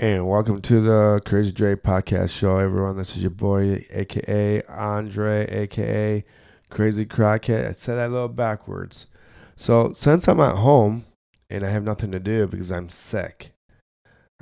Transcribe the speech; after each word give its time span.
And 0.00 0.26
welcome 0.26 0.60
to 0.62 0.80
the 0.80 1.22
Crazy 1.24 1.52
Dre 1.52 1.76
podcast 1.76 2.30
show, 2.30 2.58
everyone. 2.58 2.96
This 2.96 3.16
is 3.16 3.22
your 3.22 3.30
boy, 3.30 3.86
aka 3.90 4.60
Andre, 4.64 5.46
aka 5.46 6.24
Crazy 6.68 7.04
Crockett. 7.04 7.68
I 7.68 7.70
said 7.70 7.94
that 7.94 8.08
a 8.08 8.12
little 8.12 8.26
backwards. 8.26 9.06
So, 9.54 9.92
since 9.92 10.26
I'm 10.26 10.40
at 10.40 10.56
home 10.56 11.04
and 11.48 11.62
I 11.62 11.70
have 11.70 11.84
nothing 11.84 12.10
to 12.10 12.18
do 12.18 12.48
because 12.48 12.72
I'm 12.72 12.88
sick, 12.88 13.52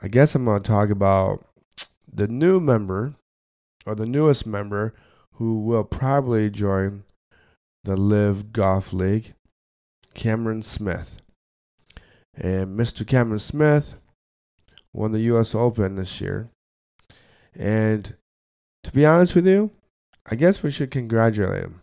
I 0.00 0.08
guess 0.08 0.34
I'm 0.34 0.46
going 0.46 0.62
to 0.62 0.66
talk 0.66 0.88
about 0.88 1.46
the 2.10 2.28
new 2.28 2.58
member 2.58 3.16
or 3.84 3.94
the 3.94 4.06
newest 4.06 4.46
member 4.46 4.94
who 5.32 5.60
will 5.60 5.84
probably 5.84 6.48
join 6.48 7.04
the 7.84 7.98
LIV 7.98 8.54
Golf 8.54 8.94
League, 8.94 9.34
Cameron 10.14 10.62
Smith. 10.62 11.18
And 12.34 12.78
Mr. 12.78 13.06
Cameron 13.06 13.38
Smith 13.38 13.98
won 14.94 15.12
the 15.12 15.20
U.S. 15.20 15.54
Open 15.54 15.96
this 15.96 16.20
year. 16.20 16.48
And 17.54 18.14
to 18.84 18.92
be 18.92 19.06
honest 19.06 19.34
with 19.34 19.46
you, 19.46 19.70
I 20.26 20.34
guess 20.34 20.62
we 20.62 20.70
should 20.70 20.90
congratulate 20.90 21.64
him 21.64 21.80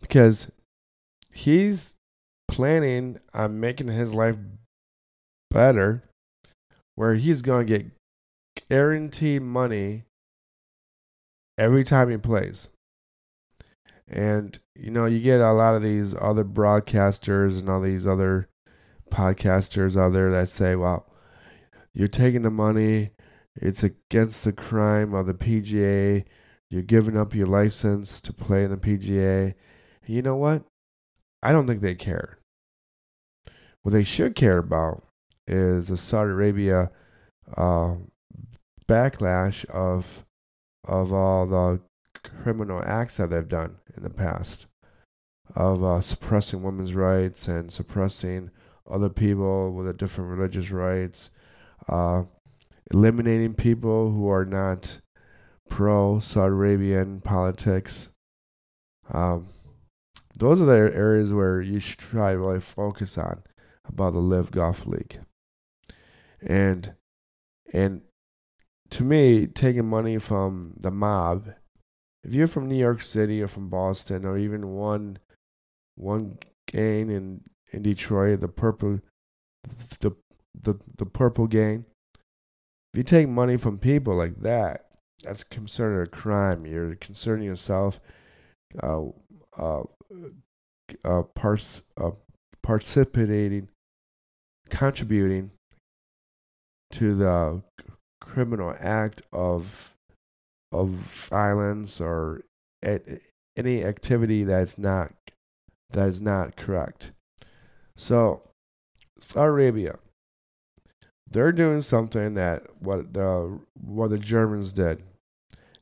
because 0.00 0.52
he's 1.32 1.94
planning 2.48 3.18
on 3.34 3.60
making 3.60 3.88
his 3.88 4.14
life 4.14 4.36
better, 5.50 6.02
where 6.94 7.14
he's 7.14 7.42
going 7.42 7.66
to 7.66 7.78
get 7.78 7.90
guaranteed 8.68 9.42
money 9.42 10.04
every 11.58 11.84
time 11.84 12.10
he 12.10 12.16
plays. 12.16 12.68
And 14.08 14.58
you 14.74 14.90
know, 14.90 15.06
you 15.06 15.20
get 15.20 15.40
a 15.40 15.52
lot 15.52 15.74
of 15.74 15.82
these 15.82 16.14
other 16.14 16.44
broadcasters 16.44 17.58
and 17.58 17.68
all 17.68 17.80
these 17.80 18.06
other 18.06 18.48
podcasters 19.10 20.00
out 20.00 20.12
there 20.12 20.30
that 20.30 20.48
say, 20.48 20.76
well, 20.76 21.06
you're 21.96 22.08
taking 22.08 22.42
the 22.42 22.50
money, 22.50 23.10
it's 23.56 23.82
against 23.82 24.44
the 24.44 24.52
crime 24.52 25.14
of 25.14 25.26
the 25.26 25.32
PGA, 25.32 26.24
you're 26.68 26.82
giving 26.82 27.16
up 27.16 27.34
your 27.34 27.46
license 27.46 28.20
to 28.20 28.34
play 28.34 28.64
in 28.64 28.70
the 28.70 28.76
PGA. 28.76 29.54
You 30.06 30.20
know 30.20 30.36
what? 30.36 30.62
I 31.42 31.52
don't 31.52 31.66
think 31.66 31.80
they 31.80 31.94
care. 31.94 32.38
What 33.80 33.92
they 33.92 34.02
should 34.02 34.34
care 34.34 34.58
about 34.58 35.06
is 35.46 35.88
the 35.88 35.96
Saudi 35.96 36.32
Arabia 36.32 36.90
uh, 37.56 37.94
backlash 38.86 39.64
of 39.70 40.26
of 40.84 41.14
all 41.14 41.46
the 41.46 41.80
criminal 42.22 42.82
acts 42.84 43.16
that 43.16 43.30
they've 43.30 43.48
done 43.48 43.76
in 43.96 44.02
the 44.02 44.10
past, 44.10 44.66
of 45.54 45.82
uh, 45.82 46.02
suppressing 46.02 46.62
women's 46.62 46.94
rights 46.94 47.48
and 47.48 47.72
suppressing 47.72 48.50
other 48.88 49.08
people 49.08 49.72
with 49.72 49.96
different 49.96 50.30
religious 50.30 50.70
rights, 50.70 51.30
uh, 51.88 52.24
eliminating 52.90 53.54
people 53.54 54.12
who 54.12 54.28
are 54.28 54.44
not 54.44 55.00
pro 55.68 56.18
Saudi 56.18 56.52
Arabian 56.52 57.20
politics. 57.20 58.10
Um, 59.12 59.48
those 60.38 60.60
are 60.60 60.66
the 60.66 60.72
areas 60.72 61.32
where 61.32 61.60
you 61.60 61.78
should 61.78 61.98
try 61.98 62.32
to 62.32 62.38
really 62.38 62.60
focus 62.60 63.16
on 63.16 63.42
about 63.88 64.12
the 64.12 64.18
LIV 64.18 64.50
Golf 64.50 64.86
League. 64.86 65.20
And 66.42 66.94
and 67.72 68.02
to 68.90 69.02
me, 69.02 69.46
taking 69.46 69.88
money 69.88 70.18
from 70.18 70.74
the 70.78 70.90
mob, 70.90 71.48
if 72.22 72.34
you're 72.34 72.46
from 72.46 72.68
New 72.68 72.76
York 72.76 73.02
City 73.02 73.42
or 73.42 73.48
from 73.48 73.68
Boston 73.68 74.24
or 74.24 74.36
even 74.38 74.68
one 74.68 75.18
one 75.94 76.38
gang 76.66 77.10
in 77.10 77.40
in 77.72 77.82
Detroit, 77.82 78.40
the 78.40 78.48
purple 78.48 79.00
the 80.00 80.14
the 80.62 80.74
the 80.96 81.06
purple 81.06 81.46
gang. 81.46 81.84
If 82.92 82.98
you 82.98 83.02
take 83.02 83.28
money 83.28 83.56
from 83.56 83.78
people 83.78 84.16
like 84.16 84.40
that, 84.40 84.86
that's 85.22 85.44
considered 85.44 86.02
a 86.02 86.10
crime. 86.10 86.66
You're 86.66 86.94
concerning 86.96 87.46
yourself 87.46 88.00
uh, 88.82 89.04
uh, 89.58 89.82
uh, 91.04 91.22
pars- 91.34 91.92
uh, 92.00 92.12
participating, 92.62 93.68
contributing 94.70 95.50
to 96.92 97.14
the 97.14 97.62
criminal 98.20 98.74
act 98.80 99.22
of 99.32 99.92
of 100.72 100.88
violence 100.88 102.00
or 102.00 102.42
any 103.56 103.84
activity 103.84 104.44
that's 104.44 104.78
not 104.78 105.12
that 105.90 106.08
is 106.08 106.20
not 106.20 106.56
correct. 106.56 107.12
So, 107.96 108.42
Saudi 109.18 109.48
Arabia, 109.48 109.98
they're 111.30 111.52
doing 111.52 111.80
something 111.82 112.34
that 112.34 112.64
what 112.80 113.12
the 113.12 113.58
what 113.74 114.10
the 114.10 114.18
Germans 114.18 114.72
did 114.72 115.02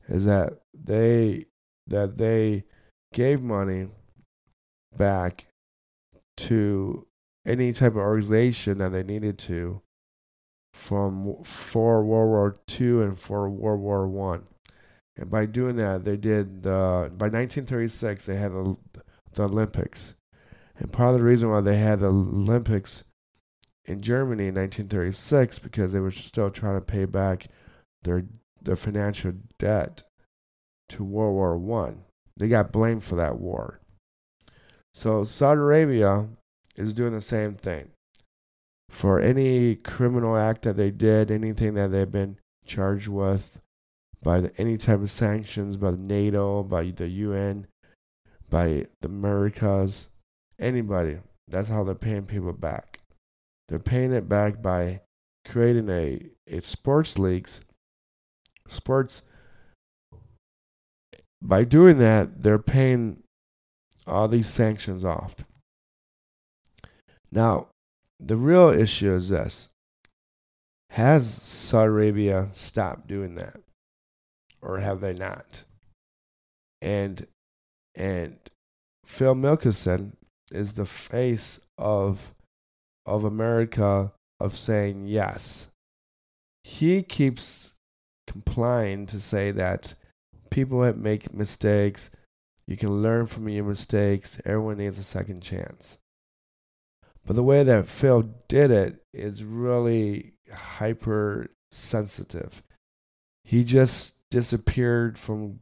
is 0.07 0.25
that 0.25 0.59
they 0.73 1.45
that 1.87 2.17
they 2.17 2.63
gave 3.13 3.41
money 3.41 3.87
back 4.95 5.45
to 6.37 7.05
any 7.45 7.71
type 7.71 7.91
of 7.91 7.97
organization 7.97 8.79
that 8.79 8.91
they 8.91 9.03
needed 9.03 9.37
to 9.37 9.81
from 10.73 11.43
for 11.43 12.03
World 12.03 12.29
War 12.29 12.55
II 12.79 13.03
and 13.03 13.19
for 13.19 13.49
World 13.49 13.79
War 13.79 14.07
One. 14.07 14.47
And 15.17 15.29
by 15.29 15.45
doing 15.45 15.77
that, 15.77 16.03
they 16.03 16.17
did 16.17 16.63
the 16.63 17.11
by 17.17 17.27
1936 17.27 18.25
they 18.25 18.35
had 18.35 18.51
the, 18.51 18.75
the 19.33 19.43
Olympics, 19.43 20.15
and 20.77 20.91
part 20.91 21.13
of 21.13 21.19
the 21.19 21.25
reason 21.25 21.49
why 21.49 21.61
they 21.61 21.77
had 21.77 21.99
the 21.99 22.07
Olympics 22.07 23.05
in 23.85 24.01
Germany 24.01 24.47
in 24.47 24.55
1936 24.55 25.59
because 25.59 25.93
they 25.93 25.99
were 25.99 26.11
still 26.11 26.49
trying 26.49 26.75
to 26.75 26.81
pay 26.81 27.05
back 27.05 27.47
their 28.03 28.25
their 28.61 28.75
financial 28.75 29.33
debt 29.59 30.03
to 30.89 31.03
World 31.03 31.35
War 31.35 31.57
One. 31.57 32.03
They 32.37 32.47
got 32.47 32.71
blamed 32.71 33.03
for 33.03 33.15
that 33.15 33.39
war. 33.39 33.79
So 34.93 35.23
Saudi 35.23 35.59
Arabia 35.59 36.27
is 36.75 36.93
doing 36.93 37.13
the 37.13 37.21
same 37.21 37.55
thing. 37.55 37.89
For 38.89 39.19
any 39.19 39.75
criminal 39.75 40.37
act 40.37 40.63
that 40.63 40.77
they 40.77 40.91
did, 40.91 41.31
anything 41.31 41.73
that 41.73 41.91
they've 41.91 42.11
been 42.11 42.37
charged 42.65 43.07
with 43.07 43.59
by 44.23 44.41
the, 44.41 44.51
any 44.57 44.77
type 44.77 45.01
of 45.01 45.11
sanctions 45.11 45.77
by 45.77 45.91
NATO, 45.91 46.63
by 46.63 46.91
the 46.91 47.07
UN, 47.07 47.67
by 48.49 48.85
the 49.01 49.07
Americas, 49.07 50.09
anybody, 50.59 51.19
that's 51.47 51.69
how 51.69 51.83
they're 51.83 51.95
paying 51.95 52.25
people 52.25 52.53
back. 52.53 52.99
They're 53.67 53.79
paying 53.79 54.13
it 54.13 54.29
back 54.29 54.61
by 54.61 55.01
creating 55.47 55.89
a, 55.89 56.21
a 56.47 56.61
sports 56.61 57.17
leagues. 57.17 57.65
Sports 58.67 59.23
by 61.41 61.63
doing 61.63 61.99
that, 61.99 62.41
they're 62.41 62.57
paying 62.57 63.23
all 64.07 64.27
these 64.27 64.49
sanctions 64.49 65.05
off. 65.05 65.35
Now, 67.31 67.67
the 68.19 68.37
real 68.37 68.69
issue 68.69 69.13
is 69.13 69.29
this. 69.29 69.69
Has 70.91 71.29
Saudi 71.29 71.89
Arabia 71.89 72.49
stopped 72.53 73.07
doing 73.07 73.35
that? 73.35 73.59
Or 74.61 74.79
have 74.79 75.01
they 75.01 75.13
not? 75.13 75.63
And 76.81 77.27
and 77.95 78.37
Phil 79.03 79.35
Mickelson 79.35 80.13
is 80.51 80.73
the 80.73 80.85
face 80.85 81.59
of 81.77 82.34
of 83.05 83.23
America 83.23 84.11
of 84.39 84.57
saying 84.57 85.07
yes. 85.07 85.71
He 86.63 87.03
keeps 87.03 87.75
complying 88.27 89.05
to 89.07 89.19
say 89.19 89.51
that 89.51 89.93
people 90.49 90.91
make 90.93 91.33
mistakes, 91.33 92.09
you 92.67 92.77
can 92.77 93.03
learn 93.03 93.27
from 93.27 93.47
your 93.47 93.65
mistakes. 93.65 94.41
Everyone 94.45 94.77
needs 94.77 94.97
a 94.97 95.03
second 95.03 95.41
chance. 95.41 95.99
But 97.25 97.35
the 97.35 97.43
way 97.43 97.63
that 97.63 97.87
Phil 97.87 98.23
did 98.47 98.71
it 98.71 99.03
is 99.13 99.43
really 99.43 100.33
hypersensitive. 100.51 102.63
He 103.43 103.63
just 103.63 104.27
disappeared 104.29 105.19
from 105.19 105.59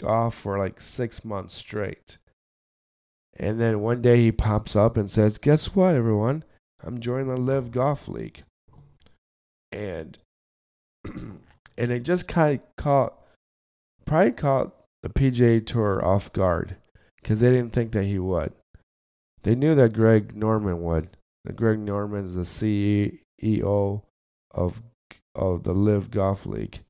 golf 0.00 0.34
for 0.34 0.58
like 0.58 0.80
six 0.80 1.24
months 1.24 1.54
straight. 1.54 2.18
And 3.38 3.60
then 3.60 3.80
one 3.80 4.02
day 4.02 4.22
he 4.22 4.32
pops 4.32 4.74
up 4.74 4.96
and 4.96 5.10
says, 5.10 5.38
Guess 5.38 5.74
what, 5.74 5.94
everyone? 5.94 6.44
I'm 6.82 7.00
joining 7.00 7.34
the 7.34 7.40
LIV 7.40 7.70
Golf 7.72 8.08
League. 8.08 8.42
And 9.72 10.18
and 11.04 11.40
it 11.76 12.00
just 12.00 12.28
kind 12.28 12.58
of 12.58 12.76
caught 12.76 13.14
probably 14.06 14.32
caught 14.32 14.72
the 15.02 15.08
PGA 15.08 15.64
Tour 15.64 16.04
off 16.04 16.32
guard 16.32 16.76
because 17.22 17.40
they 17.40 17.50
didn't 17.50 17.72
think 17.72 17.92
that 17.92 18.04
he 18.04 18.18
would. 18.18 18.52
They 19.42 19.54
knew 19.54 19.74
that 19.74 19.92
Greg 19.92 20.34
Norman 20.34 20.82
would. 20.82 21.10
That 21.44 21.56
Greg 21.56 21.78
Norman 21.78 22.24
is 22.24 22.34
the 22.34 22.42
CEO 22.42 24.02
of 24.50 24.82
of 25.34 25.62
the 25.62 25.74
LIV 25.74 26.10
Golf 26.10 26.46
League. 26.46 26.80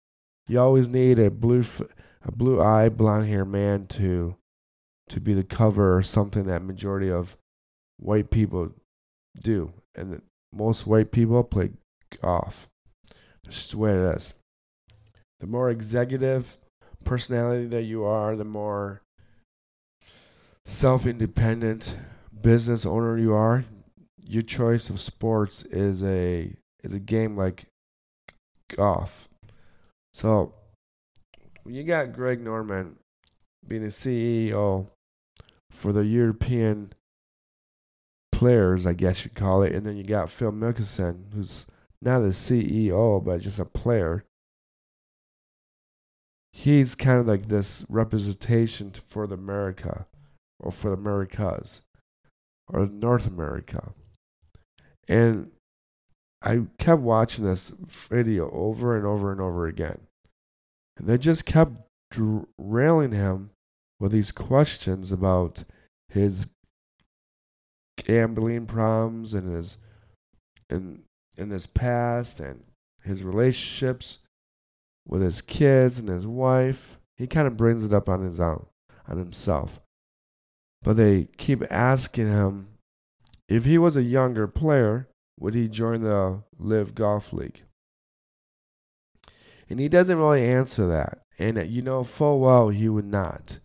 You 0.47 0.61
always 0.61 0.89
need 0.89 1.19
a 1.19 1.31
blue 1.31 1.65
a 2.23 2.33
blue 2.33 2.61
eye, 2.61 2.89
blonde 2.89 3.29
hair 3.29 3.45
man 3.45 3.87
to 3.89 4.37
to 5.09 5.21
be 5.21 5.35
the 5.35 5.45
cover 5.45 5.97
or 5.97 6.03
something 6.03 6.45
that 6.45 6.63
majority 6.63 7.11
of 7.11 7.37
white 7.99 8.31
people 8.31 8.73
do. 9.41 9.73
And 9.95 10.23
most 10.53 10.87
white 10.87 11.11
people 11.11 11.43
play 11.45 11.71
golf. 12.23 12.69
It's 13.47 13.57
just 13.57 13.73
the 13.73 13.79
way 13.79 13.93
it 13.93 14.17
is. 14.17 14.35
The 15.41 15.47
more 15.47 15.71
executive 15.71 16.57
personality 17.05 17.67
that 17.67 17.83
you 17.83 18.05
are, 18.05 18.37
the 18.37 18.45
more 18.45 19.03
self 20.65 21.07
independent 21.07 21.97
business 22.43 22.85
owner 22.85 23.17
you 23.19 23.35
are, 23.35 23.65
your 24.23 24.43
choice 24.43 24.91
of 24.91 25.01
sports 25.01 25.65
is 25.67 26.03
a 26.03 26.53
is 26.83 26.95
a 26.95 26.99
game 26.99 27.37
like 27.37 27.67
golf. 28.75 29.29
So 30.13 30.55
when 31.63 31.75
you 31.75 31.85
got 31.85 32.13
Greg 32.13 32.41
Norman 32.41 32.97
being 33.67 33.83
the 33.83 33.89
CEO 33.89 34.87
for 35.71 35.93
the 35.93 36.05
European 36.05 36.93
players, 38.39 38.87
I 38.87 38.93
guess 38.93 39.25
you'd 39.25 39.35
call 39.35 39.65
it, 39.65 39.73
and 39.73 39.85
then 39.85 39.97
you 39.97 40.05
got 40.05 40.31
Phil 40.31 40.53
Mickelson, 40.53 41.25
who's 41.35 41.67
not 42.01 42.21
the 42.21 42.29
CEO 42.29 43.25
but 43.25 43.41
just 43.41 43.59
a 43.59 43.65
player. 43.65 44.25
He's 46.53 46.95
kind 46.95 47.19
of 47.19 47.27
like 47.27 47.49
this 47.49 47.85
representation 47.89 48.93
for 48.93 49.27
the 49.27 49.35
America 49.35 50.07
or 50.61 50.71
for 50.71 50.91
the 50.91 50.95
Americas 50.95 51.83
or 52.69 52.87
North 52.87 53.27
America. 53.27 53.93
And 55.09 55.51
I 56.41 56.61
kept 56.79 57.03
watching 57.03 57.45
this 57.45 57.71
video 57.71 58.51
over 58.53 58.97
and 58.97 59.05
over 59.05 59.33
and 59.33 59.41
over 59.41 59.67
again. 59.67 59.99
And 60.97 61.09
they 61.09 61.19
just 61.19 61.45
kept 61.45 61.73
railing 62.57 63.11
him 63.11 63.51
with 63.99 64.13
these 64.13 64.31
questions 64.31 65.11
about 65.11 65.65
his 66.09 66.53
gambling 68.05 68.67
problems 68.67 69.35
and 69.35 69.55
his 69.55 69.79
in 70.71 71.03
in 71.37 71.51
his 71.51 71.67
past 71.67 72.41
and 72.41 72.65
his 73.03 73.23
relationships 73.23 74.27
with 75.07 75.23
his 75.23 75.41
kids 75.41 75.99
and 75.99 76.09
his 76.09 76.27
wife. 76.27 76.99
He 77.17 77.27
kind 77.27 77.47
of 77.47 77.57
brings 77.57 77.85
it 77.85 77.93
up 77.93 78.09
on 78.09 78.25
his 78.25 78.39
own, 78.39 78.67
on 79.09 79.19
himself. 79.19 79.81
But 80.83 80.97
they 80.97 81.29
keep 81.37 81.63
asking 81.71 82.29
him 82.29 82.69
if 83.49 83.65
he 83.65 83.79
was 83.79 83.97
a 83.97 84.03
younger 84.03 84.47
player, 84.47 85.09
would 85.41 85.55
he 85.55 85.69
join 85.69 86.03
the 86.03 86.43
LIV 86.59 86.95
Golf 86.95 87.33
League? 87.33 87.63
And 89.71 89.81
he 89.81 89.89
doesn't 89.89 90.19
really 90.19 90.45
answer 90.45 90.87
that. 90.89 91.23
And 91.39 91.59
uh, 91.59 91.63
you 91.63 91.83
know 91.83 92.05
full 92.05 92.41
well 92.41 92.69
he 92.69 92.89
would 92.89 93.07
not. 93.07 93.59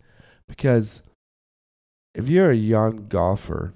Because 0.48 1.02
if 2.14 2.28
you're 2.28 2.50
a 2.50 2.56
young 2.56 3.08
golfer 3.08 3.74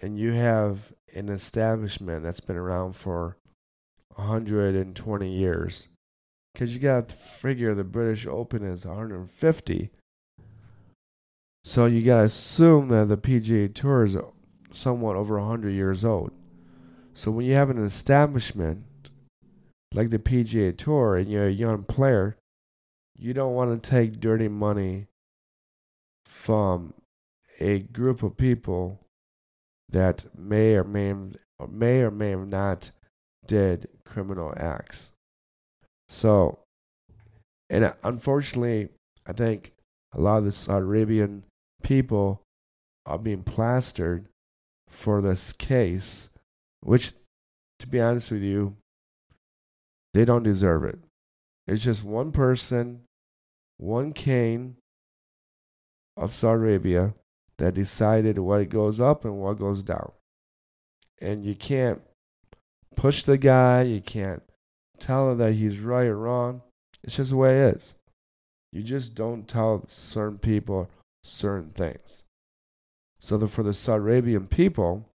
and 0.00 0.18
you 0.18 0.32
have 0.32 0.92
an 1.14 1.28
establishment 1.28 2.22
that's 2.22 2.40
been 2.40 2.56
around 2.56 2.94
for 2.94 3.36
120 4.14 5.30
years, 5.30 5.88
because 6.52 6.74
you 6.74 6.80
got 6.80 7.08
to 7.08 7.14
figure 7.14 7.74
the 7.74 7.84
British 7.84 8.26
Open 8.26 8.64
is 8.64 8.84
150. 8.84 9.90
So 11.64 11.86
you 11.86 12.02
got 12.02 12.18
to 12.18 12.24
assume 12.24 12.88
that 12.88 13.08
the 13.08 13.16
PGA 13.16 13.74
Tour 13.74 14.04
is 14.04 14.16
somewhat 14.72 15.16
over 15.16 15.38
100 15.38 15.70
years 15.70 16.04
old. 16.04 16.32
So 17.14 17.30
when 17.30 17.46
you 17.46 17.54
have 17.54 17.70
an 17.70 17.84
establishment 17.84 18.84
like 19.92 20.10
the 20.10 20.18
PGA 20.18 20.76
Tour 20.76 21.16
and 21.16 21.30
you're 21.30 21.48
a 21.48 21.52
young 21.52 21.82
player, 21.84 22.36
you 23.16 23.34
don't 23.34 23.54
want 23.54 23.82
to 23.82 23.90
take 23.90 24.20
dirty 24.20 24.48
money 24.48 25.06
from 26.24 26.94
a 27.60 27.80
group 27.80 28.22
of 28.22 28.36
people 28.36 29.00
that 29.88 30.26
may 30.36 30.74
or 30.74 30.84
may 30.84 31.12
or 31.58 31.68
may 31.68 32.00
or 32.00 32.10
may 32.10 32.34
not 32.34 32.90
did 33.46 33.88
criminal 34.04 34.52
acts. 34.56 35.10
So, 36.08 36.60
and 37.70 37.92
unfortunately, 38.02 38.90
I 39.26 39.32
think 39.32 39.72
a 40.14 40.20
lot 40.20 40.38
of 40.38 40.44
the 40.44 40.52
Saudi 40.52 40.84
Arabian 40.84 41.44
people 41.82 42.42
are 43.06 43.18
being 43.18 43.42
plastered 43.42 44.26
for 44.88 45.20
this 45.20 45.52
case, 45.52 46.30
which, 46.80 47.12
to 47.78 47.86
be 47.86 48.00
honest 48.00 48.30
with 48.30 48.42
you, 48.42 48.76
they 50.14 50.24
don't 50.24 50.42
deserve 50.42 50.84
it. 50.84 50.98
It's 51.66 51.84
just 51.84 52.04
one 52.04 52.32
person, 52.32 53.02
one 53.76 54.12
king 54.12 54.76
of 56.16 56.34
Saudi 56.34 56.58
Arabia 56.58 57.14
that 57.58 57.74
decided 57.74 58.38
what 58.38 58.68
goes 58.68 59.00
up 59.00 59.24
and 59.24 59.38
what 59.38 59.58
goes 59.58 59.82
down. 59.82 60.12
And 61.20 61.44
you 61.44 61.54
can't 61.54 62.00
push 62.96 63.24
the 63.24 63.38
guy, 63.38 63.82
you 63.82 64.00
can't 64.00 64.42
tell 64.98 65.30
him 65.30 65.38
that 65.38 65.54
he's 65.54 65.78
right 65.78 66.06
or 66.06 66.16
wrong. 66.16 66.62
It's 67.02 67.16
just 67.16 67.30
the 67.30 67.36
way 67.36 67.60
it 67.60 67.76
is. 67.76 67.98
You 68.72 68.82
just 68.82 69.14
don't 69.14 69.48
tell 69.48 69.84
certain 69.86 70.38
people 70.38 70.90
certain 71.24 71.70
things. 71.70 72.24
So 73.20 73.36
the, 73.36 73.48
for 73.48 73.62
the 73.62 73.74
Saudi 73.74 74.00
Arabian 74.00 74.46
people, 74.46 75.08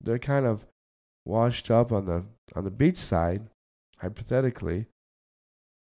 they're 0.00 0.18
kind 0.18 0.46
of 0.46 0.64
washed 1.24 1.70
up 1.70 1.92
on 1.92 2.06
the 2.06 2.24
on 2.56 2.64
the 2.64 2.70
beach 2.70 2.96
side, 2.96 3.48
hypothetically, 3.98 4.86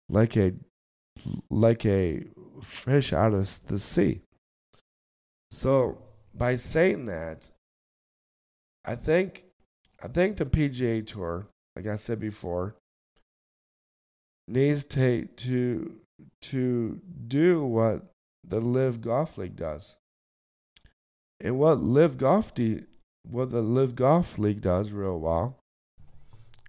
like 0.09 0.37
a 0.37 0.53
like 1.51 1.85
a 1.85 2.25
fish 2.63 3.13
out 3.13 3.35
of 3.35 3.67
the 3.67 3.79
sea. 3.79 4.23
So 5.55 5.99
by 6.35 6.57
saying 6.57 7.07
that, 7.07 7.47
I 8.85 8.97
think 8.97 9.45
I 10.03 10.09
think 10.09 10.37
the 10.37 10.47
PGA 10.47 11.07
Tour, 11.07 11.47
like 11.77 11.87
I 11.87 11.95
said 11.95 12.19
before, 12.19 12.75
needs 14.49 14.83
to 14.85 15.27
to 15.27 15.95
to 16.43 17.01
do 17.29 17.65
what 17.65 18.03
the 18.47 18.61
LIV 18.61 19.01
Golf 19.01 19.39
League 19.39 19.55
does. 19.55 19.97
And 21.41 21.59
what 21.59 21.81
LIV 21.81 22.19
Golf 22.19 22.53
de- 22.53 22.83
what 23.23 23.51
the 23.51 23.63
LIV 23.63 23.95
Golf 23.95 24.39
League 24.39 24.61
does 24.61 24.91
real 24.91 25.21
well 25.21 25.61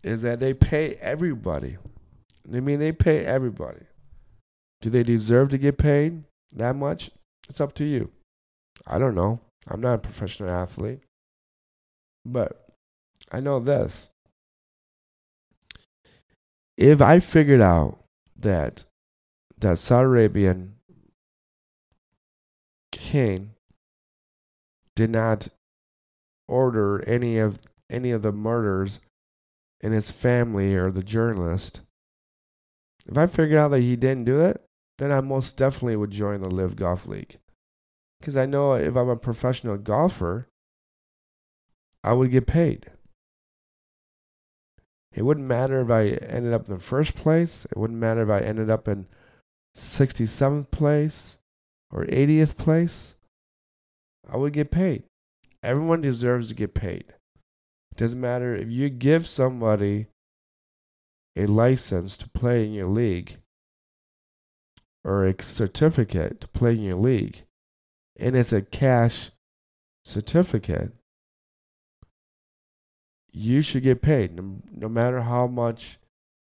is 0.03 0.21
that 0.21 0.39
they 0.39 0.53
pay 0.53 0.93
everybody. 1.01 1.77
I 2.53 2.59
mean, 2.59 2.79
they 2.79 2.91
pay 2.91 3.25
everybody. 3.25 3.87
Do 4.81 4.91
they 4.91 5.01
deserve 5.01 5.49
to 5.49 5.57
get 5.57 5.79
paid 5.79 6.23
that 6.51 6.75
much? 6.75 7.09
It's 7.49 7.59
up 7.59 7.73
to 7.75 7.83
you. 7.83 8.11
I 8.87 8.97
don't 8.97 9.15
know. 9.15 9.39
I'm 9.67 9.81
not 9.81 9.95
a 9.95 9.99
professional 9.99 10.49
athlete. 10.49 11.01
But 12.25 12.67
I 13.31 13.39
know 13.39 13.59
this. 13.59 14.09
If 16.77 17.01
I 17.01 17.19
figured 17.19 17.61
out 17.61 17.99
that 18.37 18.83
that 19.57 19.79
Saudi 19.79 20.05
Arabian 20.05 20.75
king 22.91 23.51
did 24.95 25.09
not 25.09 25.47
order 26.47 27.03
any 27.07 27.37
of 27.37 27.59
any 27.89 28.11
of 28.11 28.21
the 28.21 28.31
murders 28.31 28.99
in 29.81 29.91
his 29.91 30.09
family 30.09 30.75
or 30.75 30.91
the 30.91 31.03
journalist. 31.03 31.81
If 33.05 33.17
I 33.17 33.27
figured 33.27 33.59
out 33.59 33.69
that 33.69 33.81
he 33.81 33.95
didn't 33.95 34.23
do 34.25 34.41
it, 34.41 34.63
then 34.97 35.11
I 35.11 35.21
most 35.21 35.57
definitely 35.57 35.95
would 35.95 36.11
join 36.11 36.41
the 36.41 36.49
LIV 36.49 36.75
Golf 36.75 37.05
League. 37.05 37.37
Because 38.25 38.37
I 38.37 38.47
know 38.47 38.73
if 38.73 38.95
I'm 38.95 39.09
a 39.09 39.15
professional 39.15 39.77
golfer, 39.77 40.47
I 42.03 42.13
would 42.13 42.31
get 42.31 42.47
paid. 42.47 42.89
It 45.13 45.21
wouldn't 45.21 45.45
matter 45.45 45.79
if 45.79 45.91
I 45.91 46.07
ended 46.25 46.51
up 46.51 46.67
in 46.67 46.73
the 46.73 46.81
first 46.81 47.13
place. 47.13 47.65
It 47.65 47.77
wouldn't 47.77 47.99
matter 47.99 48.23
if 48.23 48.29
I 48.31 48.43
ended 48.43 48.71
up 48.71 48.87
in 48.87 49.05
67th 49.77 50.71
place 50.71 51.37
or 51.91 52.05
80th 52.05 52.57
place. 52.57 53.13
I 54.27 54.37
would 54.37 54.53
get 54.53 54.71
paid. 54.71 55.03
Everyone 55.61 56.01
deserves 56.01 56.47
to 56.47 56.55
get 56.55 56.73
paid. 56.73 57.13
It 57.91 57.97
doesn't 57.97 58.19
matter 58.19 58.55
if 58.55 58.71
you 58.71 58.89
give 58.89 59.27
somebody 59.27 60.07
a 61.35 61.45
license 61.45 62.17
to 62.17 62.29
play 62.29 62.65
in 62.65 62.73
your 62.73 62.87
league 62.87 63.37
or 65.03 65.27
a 65.27 65.43
certificate 65.43 66.41
to 66.41 66.47
play 66.47 66.71
in 66.71 66.81
your 66.81 66.95
league, 66.95 67.43
and 68.17 68.35
it's 68.35 68.53
a 68.53 68.61
cash 68.61 69.31
certificate, 70.03 70.91
you 73.31 73.61
should 73.61 73.83
get 73.83 74.01
paid 74.01 74.35
no, 74.35 74.61
no 74.71 74.87
matter 74.87 75.21
how 75.21 75.47
much 75.47 75.97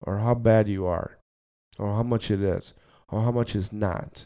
or 0.01 0.19
how 0.19 0.33
bad 0.33 0.67
you 0.67 0.85
are, 0.85 1.17
or 1.79 1.93
how 1.93 2.03
much 2.03 2.29
it 2.29 2.41
is, 2.41 2.73
or 3.07 3.21
how 3.21 3.31
much 3.31 3.55
it's 3.55 3.71
not. 3.71 4.25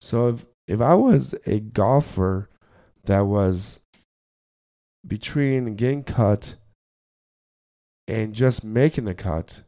So 0.00 0.28
if 0.28 0.46
if 0.66 0.80
I 0.80 0.94
was 0.94 1.34
a 1.46 1.58
golfer 1.58 2.48
that 3.04 3.20
was 3.20 3.80
between 5.06 5.74
getting 5.74 6.04
cut 6.04 6.54
and 8.06 8.34
just 8.34 8.64
making 8.64 9.04
the 9.04 9.14
cut. 9.14 9.62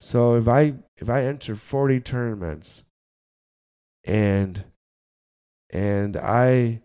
So 0.00 0.36
if 0.36 0.48
I 0.48 0.74
if 0.96 1.10
I 1.10 1.24
enter 1.24 1.56
40 1.56 2.00
tournaments 2.00 2.84
and 4.04 4.64
and 5.70 6.16
I 6.16 6.80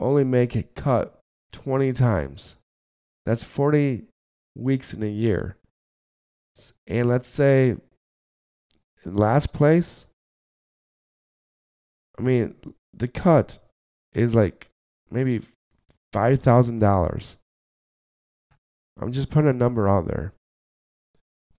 only 0.00 0.24
make 0.24 0.54
a 0.54 0.62
cut 0.62 1.20
20 1.52 1.92
times. 1.92 2.56
That's 3.26 3.42
40 3.42 4.04
weeks 4.56 4.92
in 4.92 5.02
a 5.02 5.06
year. 5.06 5.56
and 6.86 7.08
let's 7.08 7.28
say 7.28 7.76
in 9.04 9.16
last 9.16 9.52
place, 9.52 10.06
I 12.18 12.22
mean, 12.22 12.54
the 12.92 13.08
cut 13.08 13.58
is 14.12 14.34
like 14.34 14.68
maybe 15.10 15.42
five 16.12 16.42
thousand 16.42 16.80
dollars. 16.80 17.36
I'm 19.00 19.12
just 19.12 19.30
putting 19.30 19.50
a 19.50 19.52
number 19.52 19.88
out 19.88 20.08
there. 20.08 20.32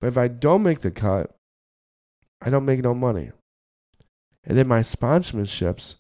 But 0.01 0.07
if 0.07 0.17
I 0.17 0.27
don't 0.27 0.63
make 0.63 0.81
the 0.81 0.91
cut, 0.91 1.33
I 2.41 2.49
don't 2.49 2.65
make 2.65 2.83
no 2.83 2.93
money. 2.93 3.31
And 4.49 4.57
then 4.57 4.67
my 4.67 4.79
sponsorships, 4.79 5.99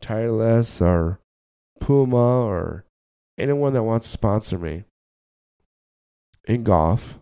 Titleist 0.00 0.80
or 0.80 1.18
Puma 1.80 2.46
or 2.46 2.84
anyone 3.36 3.72
that 3.72 3.82
wants 3.82 4.06
to 4.06 4.12
sponsor 4.12 4.58
me 4.58 4.84
in 6.46 6.62
golf, 6.62 7.18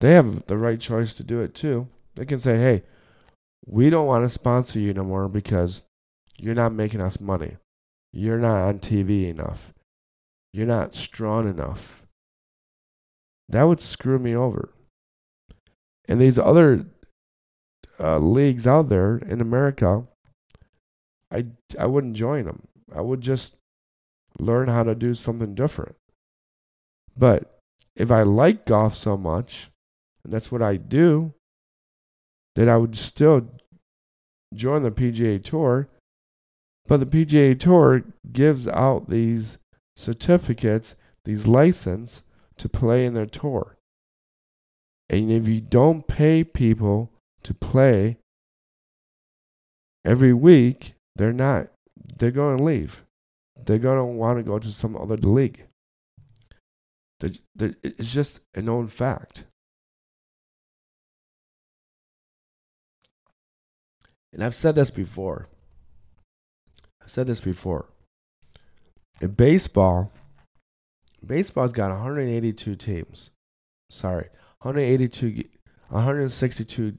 they 0.00 0.12
have 0.12 0.46
the 0.46 0.56
right 0.56 0.78
choice 0.78 1.12
to 1.14 1.24
do 1.24 1.40
it 1.40 1.56
too. 1.56 1.88
They 2.14 2.24
can 2.24 2.38
say, 2.38 2.56
hey, 2.56 2.84
we 3.66 3.90
don't 3.90 4.06
want 4.06 4.24
to 4.24 4.28
sponsor 4.28 4.78
you 4.78 4.94
no 4.94 5.02
more 5.02 5.28
because 5.28 5.82
you're 6.36 6.54
not 6.54 6.72
making 6.72 7.00
us 7.00 7.20
money. 7.20 7.56
You're 8.12 8.38
not 8.38 8.60
on 8.60 8.78
TV 8.78 9.26
enough. 9.26 9.72
You're 10.52 10.66
not 10.68 10.94
strong 10.94 11.48
enough. 11.48 12.04
That 13.48 13.64
would 13.64 13.80
screw 13.80 14.20
me 14.20 14.36
over. 14.36 14.70
And 16.06 16.20
these 16.20 16.38
other 16.38 16.86
uh, 18.00 18.18
leagues 18.18 18.66
out 18.66 18.88
there 18.88 19.18
in 19.18 19.40
America, 19.40 20.04
I, 21.30 21.46
I 21.78 21.86
wouldn't 21.86 22.16
join 22.16 22.44
them. 22.44 22.66
I 22.94 23.00
would 23.00 23.20
just 23.20 23.56
learn 24.38 24.68
how 24.68 24.82
to 24.82 24.94
do 24.94 25.14
something 25.14 25.54
different. 25.54 25.96
But 27.16 27.60
if 27.96 28.10
I 28.10 28.22
like 28.22 28.66
golf 28.66 28.94
so 28.94 29.16
much, 29.16 29.70
and 30.22 30.32
that's 30.32 30.50
what 30.50 30.62
I 30.62 30.76
do, 30.76 31.34
then 32.56 32.68
I 32.68 32.76
would 32.76 32.96
still 32.96 33.48
join 34.54 34.82
the 34.82 34.90
PGA 34.90 35.42
Tour. 35.42 35.88
But 36.86 37.00
the 37.00 37.06
PGA 37.06 37.58
Tour 37.58 38.04
gives 38.30 38.68
out 38.68 39.08
these 39.08 39.58
certificates, 39.96 40.96
these 41.24 41.46
license 41.46 42.24
to 42.58 42.68
play 42.68 43.04
in 43.06 43.14
their 43.14 43.26
tour. 43.26 43.76
And 45.08 45.30
if 45.30 45.48
you 45.48 45.60
don't 45.60 46.06
pay 46.06 46.44
people 46.44 47.10
to 47.44 47.54
play 47.54 48.18
every 50.04 50.32
week, 50.32 50.94
they're 51.16 51.32
not. 51.32 51.68
They're 52.18 52.30
going 52.30 52.58
to 52.58 52.64
leave. 52.64 53.04
They're 53.64 53.78
going 53.78 53.98
to 53.98 54.04
want 54.04 54.38
to 54.38 54.42
go 54.42 54.58
to 54.58 54.70
some 54.70 54.96
other 54.96 55.16
league. 55.16 55.64
It's 57.22 58.12
just 58.12 58.40
a 58.54 58.60
known 58.60 58.88
fact. 58.88 59.46
And 64.32 64.42
I've 64.42 64.54
said 64.54 64.74
this 64.74 64.90
before. 64.90 65.48
I've 67.00 67.10
said 67.10 67.28
this 67.28 67.40
before. 67.40 67.86
In 69.20 69.30
baseball, 69.30 70.12
baseball's 71.24 71.72
got 71.72 71.90
182 71.90 72.74
teams. 72.74 73.30
Sorry, 73.90 74.28
182, 74.62 75.44
162, 75.88 76.98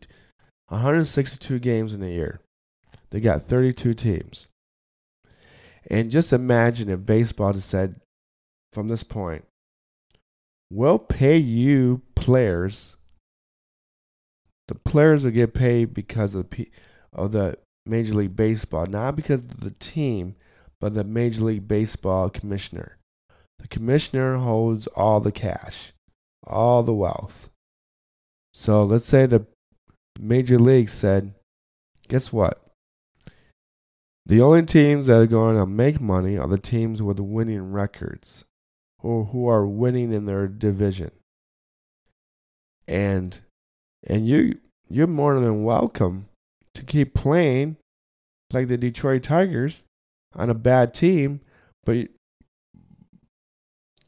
162 0.68 1.60
games 1.60 1.94
in 1.94 2.04
a 2.04 2.08
year. 2.08 2.40
They 3.12 3.20
got 3.20 3.48
32 3.48 3.94
teams. 3.94 4.48
And 5.90 6.12
just 6.12 6.34
imagine 6.34 6.90
if 6.90 7.06
baseball 7.06 7.54
just 7.54 7.70
said, 7.70 8.00
from 8.74 8.88
this 8.88 9.04
point, 9.04 9.46
we'll 10.72 11.00
pay 11.00 11.38
you 11.38 12.02
players. 12.16 12.96
The 14.68 14.76
players 14.76 15.24
will 15.24 15.32
get 15.32 15.54
paid 15.54 15.94
because 15.94 16.34
of 16.34 16.50
the 16.50 16.68
of 17.14 17.32
the 17.32 17.58
Major 17.86 18.16
League 18.16 18.36
Baseball, 18.36 18.86
not 18.88 19.16
because 19.16 19.42
of 19.42 19.62
the 19.62 19.72
team, 19.72 20.36
but 20.82 20.94
the 20.94 21.04
Major 21.04 21.44
League 21.44 21.68
Baseball 21.68 22.30
commissioner. 22.30 22.98
The 23.60 23.68
commissioner 23.68 24.38
holds 24.38 24.88
all 24.88 25.20
the 25.20 25.32
cash, 25.32 25.94
all 26.46 26.84
the 26.84 26.94
wealth. 26.94 27.50
So 28.54 28.84
let's 28.84 29.06
say 29.06 29.26
the 29.26 29.46
Major 30.20 30.60
League 30.60 30.90
said, 30.90 31.34
guess 32.08 32.32
what? 32.32 32.62
The 34.26 34.42
only 34.42 34.64
teams 34.64 35.08
that 35.08 35.20
are 35.20 35.28
going 35.28 35.56
to 35.58 35.66
make 35.66 36.02
money 36.02 36.38
are 36.38 36.48
the 36.48 36.58
teams 36.58 37.02
with 37.02 37.20
winning 37.20 37.72
records 37.72 38.46
or 39.04 39.26
who 39.26 39.48
are 39.48 39.68
winning 39.68 40.12
in 40.12 40.26
their 40.26 40.48
division. 40.48 41.12
And 42.88 43.40
and 44.06 44.28
you 44.28 44.60
you're 44.90 45.08
more 45.08 45.40
than 45.40 45.64
welcome 45.64 46.28
to 46.74 46.84
keep 46.84 47.14
playing 47.14 47.78
like 48.52 48.68
the 48.68 48.78
Detroit 48.78 49.24
Tigers 49.24 49.84
on 50.36 50.50
a 50.50 50.54
bad 50.54 50.94
team, 50.94 51.42
but 51.84 52.08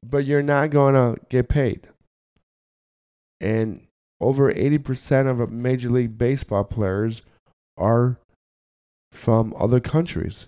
but 0.04 0.26
you're 0.26 0.44
not 0.44 0.70
going 0.70 0.94
to 0.94 1.20
get 1.30 1.50
paid. 1.50 1.90
And 3.42 3.87
over 4.20 4.52
80% 4.52 5.30
of 5.30 5.52
Major 5.52 5.90
League 5.90 6.18
Baseball 6.18 6.64
players 6.64 7.22
are 7.78 8.18
from 9.12 9.54
other 9.58 9.80
countries, 9.80 10.48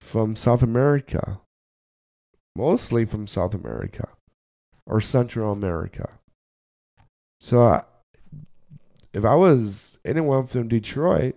from 0.00 0.36
South 0.36 0.62
America, 0.62 1.40
mostly 2.56 3.04
from 3.04 3.26
South 3.26 3.54
America 3.54 4.08
or 4.86 5.00
Central 5.00 5.52
America. 5.52 6.10
So 7.40 7.84
if 9.12 9.24
I 9.24 9.34
was 9.34 9.98
anyone 10.04 10.46
from 10.46 10.68
Detroit 10.68 11.36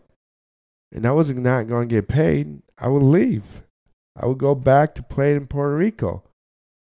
and 0.92 1.06
I 1.06 1.12
was 1.12 1.34
not 1.34 1.68
going 1.68 1.90
to 1.90 1.96
get 1.96 2.08
paid, 2.08 2.62
I 2.78 2.88
would 2.88 3.04
leave. 3.04 3.64
I 4.16 4.26
would 4.26 4.38
go 4.38 4.56
back 4.56 4.96
to 4.96 5.04
play 5.04 5.36
in 5.36 5.48
Puerto 5.48 5.76
Rico 5.76 6.24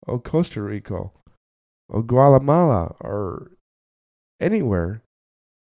or 0.06 0.20
Costa 0.20 0.62
Rica 0.62 1.10
or 1.88 2.02
Guatemala 2.02 2.94
or 3.00 3.50
anywhere 4.40 5.02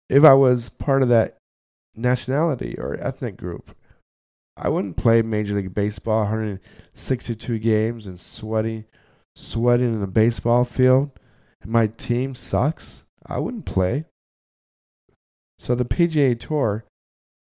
if 0.09 0.23
I 0.23 0.33
was 0.33 0.69
part 0.69 1.03
of 1.03 1.09
that 1.09 1.37
nationality 1.95 2.75
or 2.77 2.95
ethnic 2.95 3.37
group. 3.37 3.75
I 4.55 4.69
wouldn't 4.69 4.97
play 4.97 5.21
Major 5.21 5.55
League 5.55 5.75
Baseball 5.75 6.21
162 6.21 7.59
games 7.59 8.05
and 8.05 8.19
sweating 8.19 8.85
sweating 9.35 9.93
in 9.93 10.01
a 10.01 10.07
baseball 10.07 10.63
field 10.63 11.11
and 11.61 11.71
my 11.71 11.87
team 11.87 12.33
sucks. 12.33 13.03
I 13.25 13.37
wouldn't 13.37 13.65
play. 13.65 14.05
So 15.59 15.75
the 15.75 15.85
PGA 15.85 16.39
Tour 16.39 16.85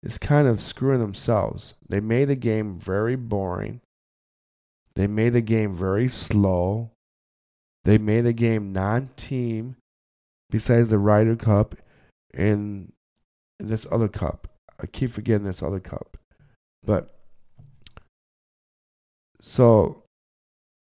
is 0.03 0.19
kind 0.19 0.47
of 0.47 0.61
screwing 0.61 1.01
themselves. 1.01 1.75
They 1.89 2.01
made 2.01 2.27
the 2.27 2.37
game 2.37 2.79
very 2.79 3.17
boring. 3.17 3.81
They 4.95 5.07
made 5.07 5.33
the 5.33 5.41
game 5.41 5.77
very 5.77 6.09
slow. 6.09 6.91
They 7.85 7.99
made 7.99 8.23
the 8.23 8.33
game 8.33 8.73
non 8.73 9.11
team 9.17 9.77
besides 10.51 10.91
the 10.91 10.99
Ryder 10.99 11.37
Cup 11.37 11.75
and, 12.35 12.93
this 13.61 13.87
other 13.91 14.09
cup. 14.09 14.49
I 14.81 14.87
keep 14.87 15.11
forgetting 15.11 15.47
this 15.47 15.63
other 15.63 15.81
cup. 15.81 16.17
But 16.85 17.15
so 19.41 20.05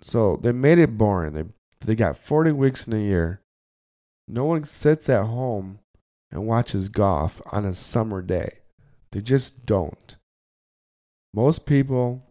so 0.03 0.39
they 0.43 0.53
made 0.53 0.79
it 0.79 0.99
boring. 0.99 1.35
They 1.35 1.45
they 1.85 1.95
got 1.95 2.17
40 2.17 2.53
weeks 2.53 2.87
in 2.87 2.95
a 2.95 3.01
year. 3.01 3.41
No 4.27 4.45
one 4.45 4.65
sits 4.65 5.09
at 5.09 5.25
home 5.25 5.81
and 6.31 6.47
watches 6.47 6.89
golf 6.89 7.41
on 7.53 7.65
a 7.65 7.75
summer 7.75 8.23
day. 8.23 8.59
They 9.13 9.21
just 9.21 9.67
don't. 9.67 10.17
Most 11.33 11.67
people 11.67 12.23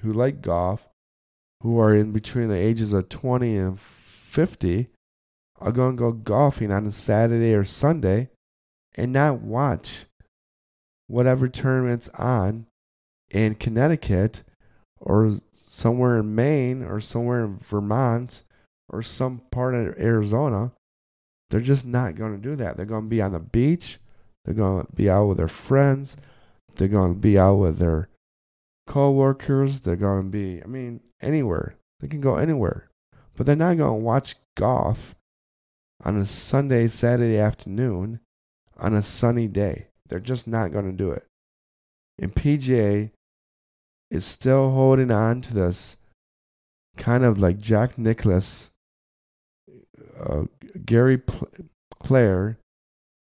who 0.00 0.12
like 0.12 0.40
golf, 0.40 0.88
who 1.62 1.78
are 1.78 1.94
in 1.94 2.12
between 2.12 2.48
the 2.48 2.56
ages 2.56 2.92
of 2.92 3.08
20 3.08 3.56
and 3.56 3.78
50, 3.78 4.88
are 5.60 5.72
going 5.72 5.96
to 5.96 6.00
go 6.00 6.12
golfing 6.12 6.72
on 6.72 6.86
a 6.86 6.92
Saturday 6.92 7.54
or 7.54 7.64
Sunday 7.64 8.30
and 8.94 9.12
not 9.12 9.40
watch 9.40 10.06
whatever 11.06 11.48
tournament's 11.48 12.08
on 12.10 12.66
in 13.30 13.54
Connecticut 13.54 14.42
or 15.00 15.32
somewhere 15.52 16.18
in 16.18 16.34
Maine 16.34 16.82
or 16.82 17.00
somewhere 17.00 17.44
in 17.44 17.58
Vermont 17.58 18.42
or 18.88 19.02
some 19.02 19.42
part 19.50 19.74
of 19.74 19.98
Arizona 19.98 20.72
they're 21.50 21.60
just 21.60 21.86
not 21.86 22.14
going 22.14 22.32
to 22.32 22.48
do 22.48 22.56
that. 22.56 22.76
They're 22.76 22.86
going 22.86 23.04
to 23.04 23.08
be 23.08 23.20
on 23.20 23.32
the 23.32 23.40
beach. 23.40 23.98
They're 24.44 24.54
going 24.54 24.86
to 24.86 24.92
be 24.92 25.10
out 25.10 25.26
with 25.26 25.38
their 25.38 25.48
friends. 25.48 26.16
They're 26.76 26.88
going 26.88 27.14
to 27.14 27.20
be 27.20 27.38
out 27.38 27.56
with 27.56 27.78
their 27.78 28.08
co-workers. 28.86 29.80
They're 29.80 29.96
going 29.96 30.22
to 30.22 30.28
be, 30.30 30.62
I 30.62 30.66
mean, 30.66 31.00
anywhere. 31.20 31.74
They 31.98 32.08
can 32.08 32.20
go 32.20 32.36
anywhere. 32.36 32.88
But 33.36 33.46
they're 33.46 33.56
not 33.56 33.76
going 33.76 34.00
to 34.00 34.04
watch 34.04 34.36
golf 34.56 35.14
on 36.04 36.16
a 36.16 36.24
Sunday, 36.24 36.88
Saturday 36.88 37.38
afternoon 37.38 38.20
on 38.78 38.94
a 38.94 39.02
sunny 39.02 39.46
day. 39.46 39.88
They're 40.08 40.20
just 40.20 40.48
not 40.48 40.72
going 40.72 40.86
to 40.86 40.92
do 40.92 41.10
it. 41.10 41.26
And 42.18 42.34
PGA 42.34 43.10
is 44.10 44.24
still 44.24 44.70
holding 44.70 45.10
on 45.10 45.40
to 45.42 45.54
this 45.54 45.96
kind 46.96 47.24
of 47.24 47.38
like 47.38 47.58
Jack 47.58 47.96
Nicklaus 47.96 48.70
uh, 50.20 50.44
Gary 50.84 51.18
Pl- 51.18 51.48
Player, 52.02 52.58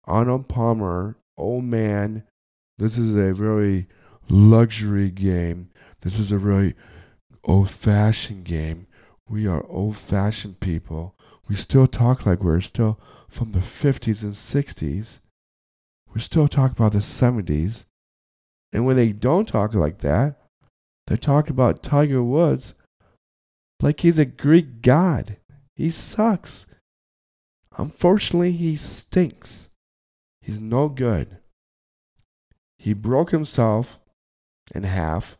Arnold 0.05 0.47
Palmer, 0.47 1.17
old 1.37 1.63
man. 1.63 2.23
This 2.77 2.97
is 2.97 3.15
a 3.15 3.33
very 3.33 3.87
luxury 4.29 5.09
game. 5.11 5.69
This 6.01 6.17
is 6.17 6.31
a 6.31 6.37
very 6.37 6.75
old 7.43 7.69
fashioned 7.69 8.45
game. 8.45 8.87
We 9.27 9.47
are 9.47 9.65
old 9.67 9.97
fashioned 9.97 10.59
people. 10.59 11.15
We 11.49 11.55
still 11.55 11.87
talk 11.87 12.27
like 12.27 12.43
we're 12.43 12.61
still 12.61 12.99
from 13.27 13.51
the 13.51 13.59
50s 13.59 14.21
and 14.21 14.33
60s. 14.33 15.19
We 16.13 16.21
still 16.21 16.47
talk 16.47 16.71
about 16.71 16.91
the 16.91 16.99
70s. 16.99 17.85
And 18.71 18.85
when 18.85 18.95
they 18.95 19.11
don't 19.11 19.47
talk 19.47 19.73
like 19.73 19.99
that, 19.99 20.35
they 21.07 21.17
talk 21.17 21.49
about 21.49 21.81
Tiger 21.81 22.23
Woods 22.23 22.75
like 23.81 24.01
he's 24.01 24.19
a 24.19 24.25
Greek 24.25 24.83
god. 24.83 25.37
He 25.75 25.89
sucks. 25.89 26.67
Unfortunately, 27.77 28.51
he 28.51 28.75
stinks. 28.75 29.71
He's 30.41 30.59
no 30.59 30.87
good. 30.87 31.37
He 32.77 32.93
broke 32.93 33.31
himself 33.31 33.99
in 34.75 34.83
half 34.83 35.37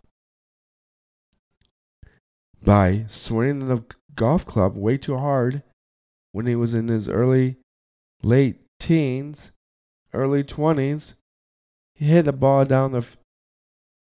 by 2.63 3.05
swinging 3.07 3.65
the 3.65 3.83
golf 4.15 4.45
club 4.45 4.75
way 4.75 4.97
too 4.97 5.17
hard 5.17 5.61
when 6.31 6.45
he 6.45 6.55
was 6.55 6.73
in 6.73 6.87
his 6.87 7.09
early, 7.09 7.57
late 8.23 8.61
teens, 8.79 9.51
early 10.13 10.43
20s. 10.43 11.15
He 11.95 12.05
hit 12.05 12.23
the 12.23 12.33
ball 12.33 12.65
down 12.65 12.91
the, 12.91 13.05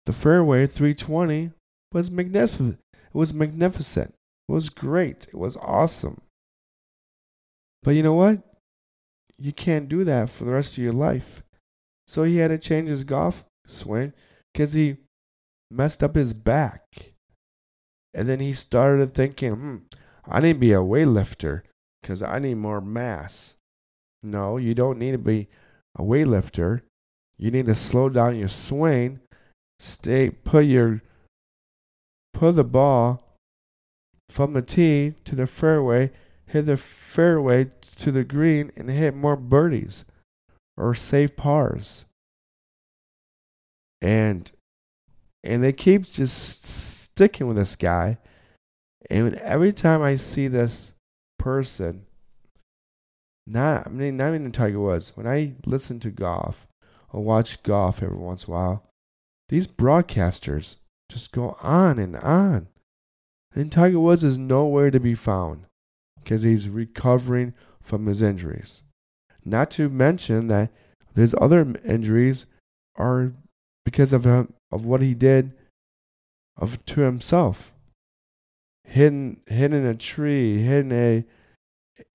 the 0.05 0.13
fairway 0.13 0.67
320. 0.67 1.45
It 1.45 1.51
was 1.93 2.12
magnificent. 2.12 2.79
It 2.93 3.13
was 3.13 3.33
magnificent. 3.33 4.13
It 4.47 4.51
was 4.51 4.69
great. 4.69 5.27
It 5.27 5.36
was 5.36 5.57
awesome. 5.57 6.21
But 7.83 7.91
you 7.91 8.03
know 8.03 8.13
what? 8.13 8.41
You 9.38 9.53
can't 9.53 9.88
do 9.88 10.03
that 10.03 10.29
for 10.29 10.45
the 10.45 10.53
rest 10.53 10.77
of 10.77 10.83
your 10.83 10.93
life. 10.93 11.43
So 12.07 12.24
he 12.24 12.38
had 12.38 12.50
to 12.50 12.57
change 12.57 12.89
his 12.89 13.03
golf 13.03 13.45
swing 13.65 14.13
because 14.53 14.74
he 14.74 14.97
messed 15.69 16.03
up 16.03 16.15
his 16.15 16.33
back. 16.33 17.13
And 18.13 18.27
then 18.27 18.39
he 18.39 18.53
started 18.53 19.13
thinking, 19.13 19.53
hmm, 19.53 19.75
I 20.25 20.39
need 20.39 20.53
to 20.53 20.59
be 20.59 20.74
a 20.74 20.77
weightlifter 20.77 21.62
because 22.07 22.23
I 22.23 22.39
need 22.39 22.55
more 22.55 22.79
mass. 22.79 23.57
No, 24.23 24.55
you 24.55 24.71
don't 24.71 24.97
need 24.97 25.11
to 25.11 25.17
be 25.17 25.49
a 25.99 26.01
weightlifter. 26.01 26.83
You 27.37 27.51
need 27.51 27.65
to 27.65 27.75
slow 27.75 28.07
down 28.07 28.37
your 28.37 28.47
swing. 28.47 29.19
Stay, 29.77 30.29
put 30.29 30.61
your, 30.61 31.01
put 32.33 32.53
the 32.53 32.63
ball 32.63 33.35
from 34.29 34.53
the 34.53 34.61
tee 34.61 35.15
to 35.25 35.35
the 35.35 35.47
fairway, 35.47 36.11
hit 36.45 36.67
the 36.67 36.77
fairway 36.77 37.71
to 37.81 38.11
the 38.13 38.23
green, 38.23 38.71
and 38.77 38.89
hit 38.89 39.13
more 39.13 39.35
birdies 39.35 40.05
or 40.77 40.95
save 40.95 41.35
pars. 41.35 42.05
And 44.01 44.49
and 45.43 45.61
they 45.61 45.73
keep 45.73 46.05
just 46.05 46.65
sticking 46.65 47.47
with 47.47 47.57
this 47.57 47.75
guy. 47.75 48.17
And 49.09 49.35
every 49.35 49.73
time 49.73 50.01
I 50.01 50.15
see 50.15 50.47
this 50.47 50.93
person, 51.47 52.05
not 53.45 53.87
I 53.87 53.89
mean 53.89 54.17
not 54.17 54.35
even 54.35 54.51
Tiger 54.51 54.81
Woods, 54.81 55.15
when 55.15 55.25
I 55.25 55.53
listen 55.65 55.97
to 56.01 56.09
golf 56.09 56.67
or 57.13 57.23
watch 57.23 57.63
golf 57.63 58.03
every 58.03 58.17
once 58.17 58.49
in 58.49 58.53
a 58.53 58.57
while, 58.57 58.83
these 59.47 59.65
broadcasters 59.65 60.79
just 61.09 61.31
go 61.31 61.55
on 61.61 61.99
and 61.99 62.17
on. 62.17 62.67
And 63.55 63.71
Tiger 63.71 64.01
Woods 64.01 64.25
is 64.25 64.37
nowhere 64.37 64.91
to 64.91 64.99
be 64.99 65.15
found 65.15 65.67
because 66.21 66.41
he's 66.41 66.67
recovering 66.67 67.53
from 67.81 68.07
his 68.07 68.21
injuries. 68.21 68.83
Not 69.45 69.71
to 69.71 69.88
mention 69.88 70.49
that 70.49 70.73
his 71.15 71.33
other 71.39 71.73
injuries 71.86 72.47
are 72.97 73.31
because 73.86 74.12
of 74.12 74.25
him, 74.25 74.53
of 74.69 74.83
what 74.83 75.01
he 75.01 75.13
did 75.13 75.53
of 76.57 76.86
to 76.88 77.01
himself. 77.03 77.71
Hidden 78.83 79.39
hitting 79.47 79.86
a 79.86 79.95
tree, 79.95 80.62
hitting 80.62 80.91
a 80.91 81.25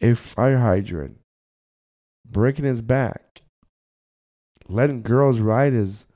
a 0.01 0.14
fire 0.14 0.59
hydrant, 0.59 1.18
breaking 2.29 2.64
his 2.64 2.81
back, 2.81 3.42
letting 4.68 5.03
girls 5.03 5.40
ride 5.40 5.73
his 5.73 6.07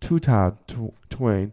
two 0.00 0.18
top 0.18 0.66
tw- 0.66 0.94
twain 1.08 1.52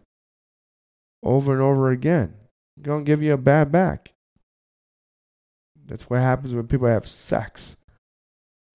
over 1.24 1.54
and 1.54 1.62
over 1.62 1.92
again. 1.92 2.34
Gonna 2.82 3.04
give 3.04 3.24
you 3.24 3.34
a 3.34 3.38
bad 3.38 3.72
back. 3.72 4.14
That's 5.86 6.10
what 6.10 6.20
happens 6.20 6.54
when 6.54 6.68
people 6.68 6.88
have 6.88 7.08
sex. 7.08 7.78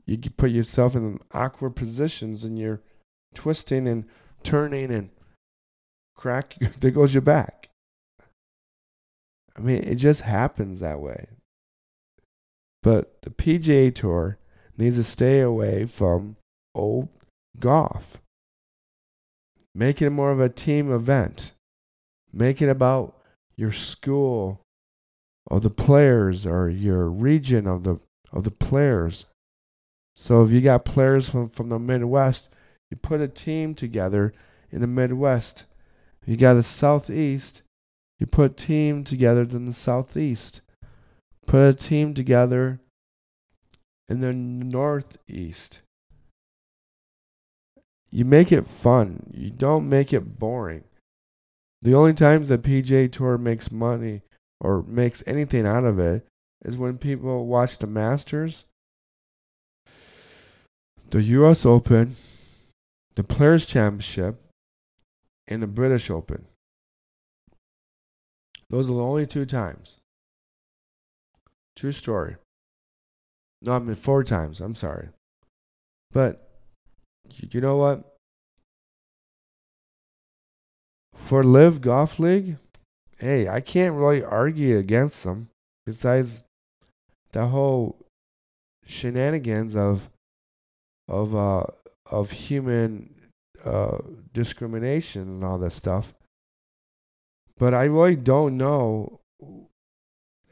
You 0.07 0.19
put 0.19 0.51
yourself 0.51 0.97
in 0.97 1.21
awkward 1.33 1.77
positions 1.77 2.43
and 2.45 2.59
you're 2.59 2.81
twisting 3.35 3.87
and 3.87 4.05
turning 4.43 4.91
and 4.91 5.11
crack, 6.17 6.57
there 6.81 6.91
goes 6.91 7.15
your 7.15 7.21
back. 7.21 7.69
I 9.57 9.61
mean, 9.61 9.83
it 9.85 9.97
just 9.97 10.23
happens 10.23 10.81
that 10.81 11.01
way. 11.01 11.27
But 12.83 13.23
the 13.23 13.31
PGA 13.31 13.95
Tour 13.95 14.39
needs 14.77 14.97
to 14.97 15.05
stay 15.05 15.41
away 15.41 15.87
from 15.87 16.37
old 16.75 17.09
golf. 17.59 18.21
Make 19.75 20.03
it 20.03 20.11
more 20.11 20.31
of 20.31 20.41
a 20.41 20.49
team 20.49 20.93
event. 20.93 21.53
Make 22.33 22.61
it 22.61 22.69
about 22.69 23.17
your 23.57 23.73
school 23.73 24.61
or 25.47 25.61
the 25.61 25.71
players 25.71 26.47
or 26.47 26.69
your 26.69 27.09
region 27.09 27.67
of 27.67 27.85
the 27.85 28.01
of 28.33 28.45
the 28.45 28.51
players. 28.51 29.27
So 30.15 30.43
if 30.43 30.51
you 30.51 30.61
got 30.61 30.85
players 30.85 31.29
from, 31.29 31.51
from 31.51 31.69
the 31.69 31.79
Midwest, 31.79 32.51
you 32.91 32.97
put 32.97 33.21
a 33.21 33.29
team 33.29 33.75
together 33.75 34.33
in 34.71 34.81
the 34.81 34.87
Midwest 34.87 35.67
you 36.27 36.37
got 36.37 36.57
a 36.57 36.63
southeast. 36.63 37.63
You 38.19 38.27
put 38.27 38.57
team 38.57 39.03
together 39.05 39.43
in 39.43 39.67
the 39.67 39.73
southeast. 39.73 40.61
Put 41.47 41.69
a 41.69 41.75
team 41.75 42.15
together 42.15 42.81
in 44.09 44.21
the 44.21 44.33
northeast. 44.33 45.83
You 48.11 48.25
make 48.25 48.53
it 48.53 48.67
fun. 48.67 49.31
You 49.33 49.51
don't 49.51 49.89
make 49.89 50.13
it 50.13 50.39
boring. 50.39 50.85
The 51.81 51.95
only 51.95 52.13
times 52.13 52.49
the 52.49 52.59
PJ 52.59 53.11
Tour 53.13 53.39
makes 53.39 53.73
money 53.73 54.23
or 54.61 54.83
makes 54.83 55.25
anything 55.27 55.67
out 55.67 55.85
of 55.85 55.99
it 55.99 56.27
is 56.65 56.77
when 56.77 56.99
people 56.99 57.47
watch 57.47 57.79
the 57.79 57.87
Masters, 57.87 58.67
the 61.11 61.23
US 61.23 61.67
Open, 61.67 62.17
the 63.17 63.25
Players 63.25 63.67
Championship, 63.67 64.41
and 65.49 65.63
the 65.63 65.67
British 65.67 66.09
Open. 66.11 66.47
Those 68.71 68.89
are 68.89 68.95
the 68.95 69.03
only 69.03 69.27
two 69.27 69.45
times. 69.45 69.99
True 71.77 71.93
story. 71.93 72.37
No, 73.63 73.73
I 73.73 73.79
mean 73.79 73.95
four 73.95 74.25
times. 74.25 74.61
I'm 74.61 74.75
sorry. 74.75 75.09
But 76.13 76.49
you 77.31 77.61
know 77.61 77.77
what? 77.77 78.17
For 81.15 81.43
LIV 81.43 81.81
Golf 81.81 82.19
League, 82.19 82.57
hey, 83.19 83.49
I 83.49 83.61
can't 83.61 83.95
really 83.95 84.23
argue 84.23 84.79
against 84.79 85.25
them. 85.25 85.49
Besides 85.87 86.45
the 87.33 87.49
whole 87.49 87.97
shenanigans 88.85 89.77
of 89.77 90.09
of 91.09 91.35
uh 91.35 91.65
of 92.11 92.31
human 92.31 93.15
uh, 93.65 93.99
discrimination 94.33 95.23
and 95.23 95.45
all 95.45 95.59
that 95.59 95.73
stuff. 95.73 96.15
But 97.59 97.75
I 97.75 97.85
really 97.85 98.17
don't 98.17 98.57
know. 98.57 99.21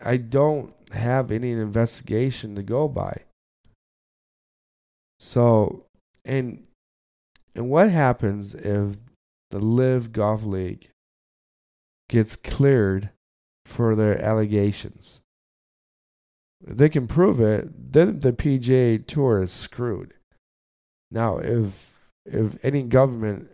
I 0.00 0.16
don't 0.16 0.72
have 0.92 1.30
any 1.30 1.52
investigation 1.52 2.54
to 2.54 2.62
go 2.62 2.88
by. 2.88 3.22
So, 5.18 5.84
and 6.24 6.64
and 7.54 7.68
what 7.68 7.90
happens 7.90 8.54
if 8.54 8.96
the 9.50 9.58
LIV 9.58 10.12
Golf 10.12 10.44
League 10.44 10.90
gets 12.08 12.36
cleared 12.36 13.10
for 13.66 13.94
their 13.94 14.20
allegations? 14.22 15.20
If 16.66 16.76
they 16.76 16.88
can 16.88 17.06
prove 17.06 17.40
it, 17.40 17.92
then 17.92 18.20
the 18.20 18.32
PGA 18.32 19.06
Tour 19.06 19.42
is 19.42 19.52
screwed. 19.52 20.14
Now, 21.10 21.38
if 21.38 21.92
if 22.24 22.62
any 22.64 22.82
government 22.82 23.50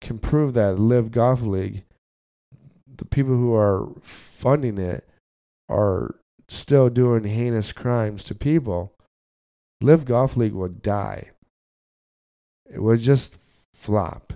can 0.00 0.18
prove 0.18 0.54
that 0.54 0.78
LIV 0.78 1.10
Golf 1.10 1.42
League, 1.42 1.84
the 2.96 3.04
people 3.04 3.36
who 3.36 3.54
are 3.54 3.88
funding 4.02 4.78
it 4.78 5.08
are 5.68 6.16
still 6.50 6.90
doing 6.90 7.22
heinous 7.22 7.72
crimes 7.72 8.24
to 8.24 8.34
people, 8.34 8.92
LIV 9.80 10.04
Golf 10.04 10.36
League 10.36 10.52
would 10.52 10.82
die. 10.82 11.30
It 12.68 12.82
would 12.82 12.98
just 12.98 13.38
flop. 13.72 14.32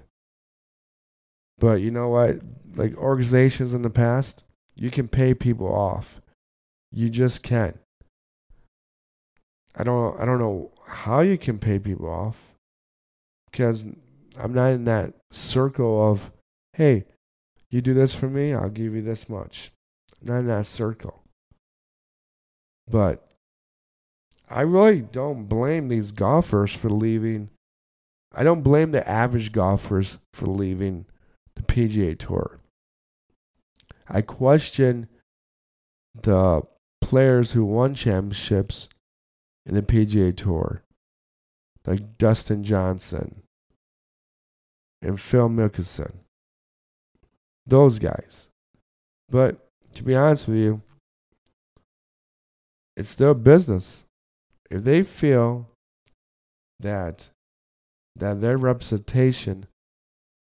But 1.59 1.81
you 1.81 1.90
know 1.90 2.09
what? 2.09 2.38
Like 2.77 2.96
organizations 2.96 3.74
in 3.74 3.83
the 3.83 3.90
past, 3.90 4.44
you 4.77 4.90
can 4.90 5.09
pay 5.09 5.35
people 5.35 5.66
off. 5.66 6.20
You 6.92 7.11
just 7.11 7.42
can't. 7.42 7.79
I 9.77 9.83
don't 9.83 10.18
I 10.20 10.24
don't 10.24 10.38
know 10.38 10.70
how 10.87 11.20
you 11.20 11.37
can 11.37 11.59
pay 11.59 11.81
people 11.81 12.09
off 12.09 12.37
because 13.50 13.87
I'm 14.38 14.55
not 14.55 14.70
in 14.70 14.85
that 14.85 15.14
circle 15.33 16.11
of 16.11 16.31
hey, 16.74 17.07
you 17.70 17.81
do 17.81 17.92
this 17.92 18.14
for 18.14 18.29
me, 18.29 18.55
I'll 18.55 18.68
give 18.68 18.94
you 18.94 19.03
this 19.03 19.29
much. 19.29 19.72
I'm 20.20 20.29
not 20.29 20.38
in 20.40 20.46
that 20.46 20.66
circle. 20.66 21.23
But 22.88 23.27
I 24.49 24.62
really 24.62 25.01
don't 25.01 25.44
blame 25.44 25.88
these 25.88 26.12
golfers 26.12 26.73
for 26.73 26.90
leaving. 26.90 27.51
I 28.35 28.42
don't 28.42 28.62
blame 28.62 28.92
the 28.92 29.09
average 29.09 29.53
golfers 29.53 30.18
for 30.33 30.47
leaving 30.47 31.07
the 31.55 31.62
PGA 31.62 32.18
Tour. 32.18 32.61
I 34.09 34.23
question 34.23 35.09
the 36.20 36.62
players 37.01 37.53
who 37.53 37.64
won 37.64 37.94
championships 37.94 38.88
in 39.66 39.75
the 39.75 39.83
PGA 39.83 40.37
Tour, 40.37 40.83
like 41.87 42.18
Dustin 42.18 42.64
Johnson 42.64 43.42
and 45.01 45.20
Phil 45.20 45.49
Mickelson. 45.49 46.12
Those 47.66 47.99
guys. 47.99 48.51
But 49.31 49.68
to 49.94 50.03
be 50.03 50.14
honest 50.14 50.49
with 50.49 50.59
you, 50.59 50.83
it's 52.96 53.14
their 53.14 53.35
business. 53.35 54.04
If 54.70 54.85
they 54.85 55.02
feel 55.02 55.68
that 56.80 57.30
that 58.16 58.40
their 58.40 58.57
representation 58.57 59.66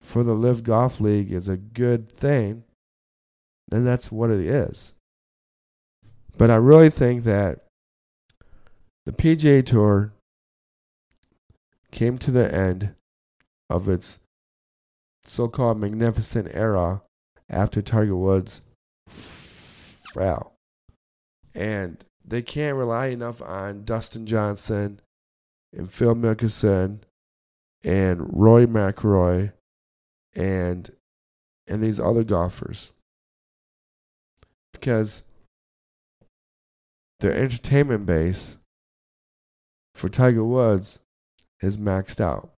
for 0.01 0.23
the 0.23 0.33
LIV 0.33 0.63
Golf 0.63 0.99
League 0.99 1.31
is 1.31 1.47
a 1.47 1.57
good 1.57 2.09
thing, 2.09 2.63
then 3.67 3.85
that's 3.85 4.11
what 4.11 4.31
it 4.31 4.39
is. 4.39 4.93
But 6.37 6.49
I 6.49 6.55
really 6.55 6.89
think 6.89 7.23
that 7.25 7.65
the 9.05 9.11
PGA 9.11 9.63
Tour 9.65 10.13
came 11.91 12.17
to 12.19 12.31
the 12.31 12.53
end 12.53 12.95
of 13.69 13.87
its 13.87 14.19
so 15.25 15.47
called 15.47 15.79
magnificent 15.79 16.49
era 16.53 17.01
after 17.49 17.81
Tiger 17.81 18.15
Woods 18.15 18.61
fell. 19.07 20.53
And 21.53 22.03
they 22.29 22.41
can't 22.41 22.77
rely 22.77 23.07
enough 23.07 23.41
on 23.41 23.83
Dustin 23.83 24.25
Johnson 24.25 25.01
and 25.75 25.91
Phil 25.91 26.15
Mickelson 26.15 26.99
and 27.83 28.27
Roy 28.31 28.65
McIlroy 28.65 29.53
and 30.35 30.89
and 31.67 31.83
these 31.83 31.99
other 31.99 32.23
golfers 32.23 32.91
because 34.73 35.23
their 37.19 37.33
entertainment 37.33 38.05
base 38.05 38.57
for 39.95 40.09
Tiger 40.09 40.43
Woods 40.43 41.03
is 41.61 41.77
maxed 41.77 42.21
out. 42.21 42.51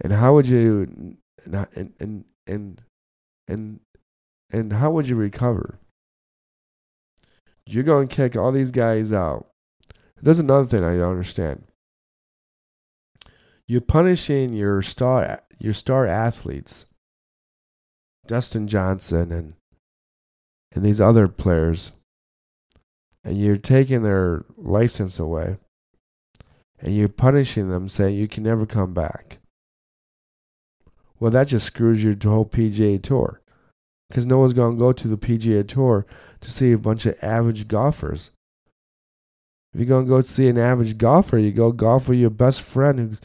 And 0.00 0.12
how 0.12 0.34
would 0.34 0.48
you 0.48 1.16
and 1.44 1.66
and 1.74 2.24
and 2.46 2.82
and 3.46 3.80
and 4.50 4.72
how 4.72 4.90
would 4.90 5.08
you 5.08 5.16
recover? 5.16 5.78
You're 7.72 7.84
going 7.84 8.08
to 8.08 8.14
kick 8.14 8.36
all 8.36 8.52
these 8.52 8.70
guys 8.70 9.12
out. 9.12 9.46
There's 10.20 10.38
another 10.38 10.66
thing 10.66 10.84
I 10.84 10.96
don't 10.96 11.10
understand. 11.10 11.64
You're 13.66 13.80
punishing 13.80 14.52
your 14.52 14.82
star 14.82 15.42
your 15.58 15.72
star 15.72 16.06
athletes, 16.06 16.86
Dustin 18.26 18.68
Johnson 18.68 19.32
and 19.32 19.54
and 20.74 20.84
these 20.84 21.00
other 21.00 21.28
players, 21.28 21.92
and 23.24 23.38
you're 23.38 23.56
taking 23.56 24.02
their 24.02 24.44
license 24.56 25.18
away, 25.18 25.58
and 26.80 26.96
you're 26.96 27.08
punishing 27.08 27.68
them, 27.68 27.88
saying 27.88 28.16
you 28.16 28.28
can 28.28 28.42
never 28.42 28.66
come 28.66 28.94
back. 28.94 29.38
Well, 31.20 31.30
that 31.30 31.48
just 31.48 31.66
screws 31.66 32.02
your 32.02 32.16
whole 32.22 32.46
PGA 32.46 33.02
Tour, 33.02 33.40
because 34.08 34.26
no 34.26 34.38
one's 34.38 34.54
going 34.54 34.76
to 34.76 34.78
go 34.78 34.92
to 34.92 35.08
the 35.08 35.18
PGA 35.18 35.66
Tour 35.66 36.06
to 36.42 36.50
see 36.50 36.72
a 36.72 36.78
bunch 36.78 37.06
of 37.06 37.16
average 37.22 37.68
golfers. 37.68 38.32
If 39.72 39.80
you're 39.80 39.88
going 39.88 40.04
to 40.04 40.08
go 40.08 40.20
see 40.20 40.48
an 40.48 40.58
average 40.58 40.98
golfer, 40.98 41.38
you 41.38 41.50
go 41.50 41.72
golf 41.72 42.08
with 42.08 42.18
your 42.18 42.30
best 42.30 42.60
friend 42.60 42.98
who's 42.98 43.20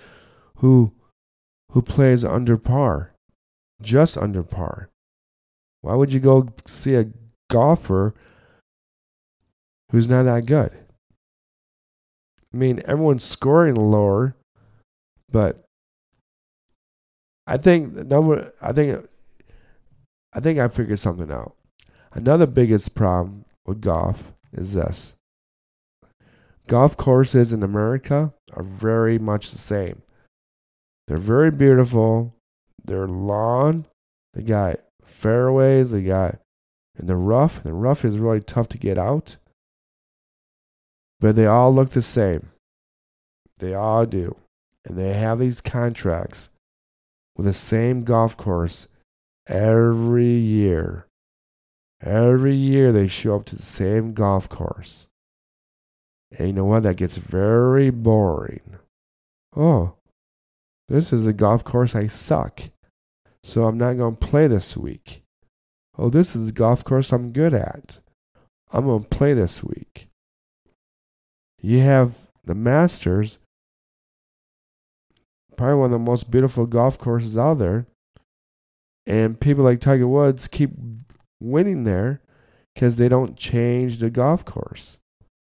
who 0.58 0.94
who 1.72 1.82
plays 1.82 2.24
under 2.24 2.58
par, 2.58 3.12
just 3.82 4.18
under 4.18 4.44
par. 4.44 4.90
Why 5.82 5.96
would 5.96 6.14
you 6.14 6.22
go 6.22 6.48
see 6.66 6.96
a 6.96 7.10
golfer 7.50 8.14
who's 9.92 10.08
not 10.08 10.24
that 10.24 10.46
good? 10.46 10.72
I 12.54 12.58
mean, 12.58 12.82
everyone's 12.86 13.26
scoring 13.26 13.76
lower, 13.76 14.36
but 15.30 15.66
I 17.46 17.58
think 17.58 17.94
number. 17.94 18.54
I 18.62 18.72
think. 18.72 19.06
I 20.34 20.40
think 20.40 20.60
I 20.60 20.68
figured 20.68 21.00
something 21.00 21.32
out. 21.32 21.57
Another 22.18 22.48
biggest 22.48 22.96
problem 22.96 23.46
with 23.68 23.80
golf 23.80 24.34
is 24.52 24.74
this. 24.74 25.14
Golf 26.66 26.98
courses 26.98 27.54
in 27.54 27.62
America 27.62 28.34
are 28.54 28.64
very 28.64 29.20
much 29.20 29.52
the 29.52 29.60
same. 29.60 30.02
They're 31.08 31.18
very 31.18 31.52
beautiful. 31.52 32.34
They're 32.84 33.08
lawn. 33.08 33.86
They 34.34 34.42
got 34.42 34.80
fairways. 35.06 35.92
They 35.92 36.02
got 36.02 36.40
in 36.98 37.06
the 37.06 37.16
rough. 37.16 37.62
The 37.62 37.72
rough 37.72 38.04
is 38.04 38.18
really 38.18 38.42
tough 38.42 38.68
to 38.70 38.80
get 38.80 38.98
out. 38.98 39.36
But 41.20 41.36
they 41.36 41.46
all 41.46 41.72
look 41.72 41.92
the 41.92 42.02
same. 42.02 42.50
They 43.60 43.76
all 43.76 44.08
do. 44.08 44.36
And 44.86 44.98
they 44.98 45.14
have 45.14 45.38
these 45.38 45.62
contracts 45.62 46.50
with 47.36 47.46
the 47.46 47.54
same 47.54 48.04
golf 48.04 48.36
course 48.36 48.88
every 49.48 50.34
year. 50.34 51.07
Every 52.02 52.56
year 52.56 52.92
they 52.92 53.08
show 53.08 53.38
up 53.38 53.46
to 53.46 53.56
the 53.56 53.62
same 53.62 54.14
golf 54.14 54.48
course. 54.50 55.08
And 56.38 56.48
you 56.48 56.54
know 56.54 56.66
what? 56.66 56.84
That 56.84 56.98
gets 56.98 57.18
very 57.18 57.90
boring. 57.90 58.78
Oh, 59.56 59.94
this 60.88 61.12
is 61.12 61.24
the 61.24 61.34
golf 61.34 61.64
course 61.64 61.96
I 61.96 62.08
suck. 62.08 62.62
So 63.44 63.66
I'm 63.66 63.78
not 63.78 63.98
going 63.98 64.16
to 64.16 64.28
play 64.28 64.48
this 64.48 64.78
week. 64.78 65.24
Oh, 65.98 66.10
this 66.10 66.36
is 66.36 66.48
the 66.48 66.52
golf 66.52 66.84
course 66.84 67.12
I'm 67.12 67.32
good 67.32 67.54
at. 67.54 68.00
I'm 68.72 68.86
going 68.86 69.04
to 69.04 69.10
play 69.10 69.34
this 69.34 69.64
week. 69.64 70.10
You 71.62 71.80
have 71.80 72.14
the 72.46 72.54
Masters, 72.54 73.40
probably 75.56 75.76
one 75.76 75.86
of 75.86 75.92
the 75.92 76.00
most 76.00 76.30
beautiful 76.30 76.66
golf 76.66 76.98
courses 77.00 77.38
out 77.38 77.56
there. 77.56 77.88
And 79.08 79.40
people 79.40 79.64
like 79.64 79.80
Tiger 79.80 80.08
Woods 80.08 80.48
keep 80.48 80.72
winning 81.40 81.84
there 81.84 82.22
because 82.74 82.96
they 82.96 83.10
don't 83.10 83.38
change 83.38 84.00
the 84.00 84.10
golf 84.10 84.46
course. 84.46 84.98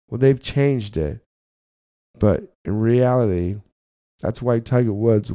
Well, 0.10 0.18
they've 0.18 0.42
changed 0.42 0.98
it. 0.98 1.22
But 2.18 2.54
in 2.66 2.80
reality, 2.80 3.58
that's 4.20 4.42
why 4.42 4.60
Tiger 4.60 4.94
Woods 4.94 5.32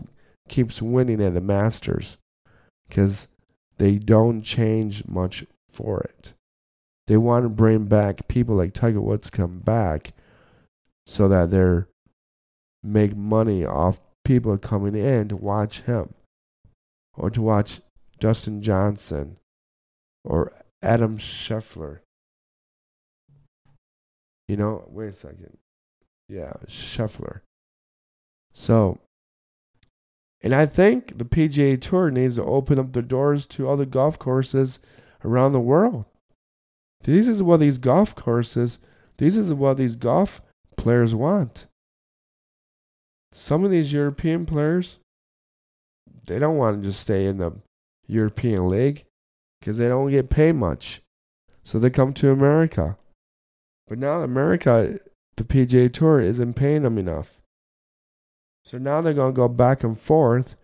keeps 0.49 0.83
winning 0.83 1.23
at 1.23 1.35
the 1.35 1.41
Masters 1.41 2.19
because 2.89 3.29
they 3.79 3.97
don't 3.97 4.43
change 4.43 5.07
much 5.09 5.47
for 5.71 6.01
it. 6.01 6.35
They 7.07 7.17
want 7.17 7.45
to 7.45 7.49
bring 7.49 7.85
back 7.85 8.29
people 8.29 8.57
like 8.57 8.73
Tiger 8.73 9.01
Woods 9.01 9.31
come 9.31 9.59
back 9.59 10.13
so 11.07 11.29
that 11.29 11.51
they're 11.51 11.89
make 12.83 13.17
money 13.17 13.65
off 13.65 14.01
people 14.25 14.57
coming 14.59 14.95
in 14.95 15.29
to 15.29 15.37
watch 15.37 15.83
him 15.83 16.13
or 17.17 17.31
to 17.31 17.41
watch 17.41 17.81
Dustin 18.21 18.63
Johnson 18.63 19.39
or 20.25 20.53
Adam 20.83 21.19
Scheffler. 21.19 22.01
You 24.49 24.57
know, 24.57 24.85
wait 24.89 25.09
a 25.09 25.13
second. 25.13 25.57
Yeah, 26.29 26.53
Scheffler. 26.67 27.41
So, 28.53 28.99
and 30.43 30.55
I 30.55 30.67
think 30.67 31.19
the 31.19 31.25
PGA 31.25 31.81
Tour 31.81 32.11
needs 32.11 32.37
to 32.37 32.45
open 32.45 32.79
up 32.79 32.93
the 32.93 33.03
doors 33.03 33.47
to 33.47 33.69
other 33.69 33.85
golf 33.85 34.19
courses 34.19 34.81
around 35.25 35.53
the 35.53 35.61
world. 35.61 36.05
This 37.03 37.29
is 37.29 37.43
what 37.43 37.61
these 37.61 37.79
golf 37.79 38.15
courses, 38.15 38.79
this 39.19 39.37
is 39.37 39.53
what 39.53 39.77
these 39.77 39.97
golf 39.97 40.43
players 40.77 41.15
want. 41.15 41.67
Some 43.33 43.65
of 43.65 43.71
these 43.71 43.93
European 43.93 44.47
players, 44.47 44.99
they 46.25 46.39
don't 46.39 46.57
want 46.57 46.81
to 46.81 46.89
just 46.89 47.01
stay 47.01 47.27
in 47.27 47.39
the 47.39 47.53
European 48.07 48.69
League 48.69 49.05
because 49.65 49.79
they 49.79 49.89
don't 49.89 50.11
get 50.11 50.29
paid 50.29 50.53
much. 50.53 51.01
So 51.63 51.79
they 51.79 51.89
come 51.89 52.13
to 52.15 52.31
America. 52.31 52.99
But 53.89 53.99
now 53.99 54.21
America, 54.21 54.99
the 55.39 55.45
PGA 55.45 55.91
Tour 55.91 56.21
isn't 56.21 56.53
paying 56.53 56.83
them 56.83 56.99
enough. 56.99 57.41
So 58.63 58.77
now 58.77 59.01
they're 59.01 59.15
going 59.15 59.33
to 59.33 59.37
go 59.37 59.49
back 59.49 59.83
and 59.83 59.99
forth 59.99 60.57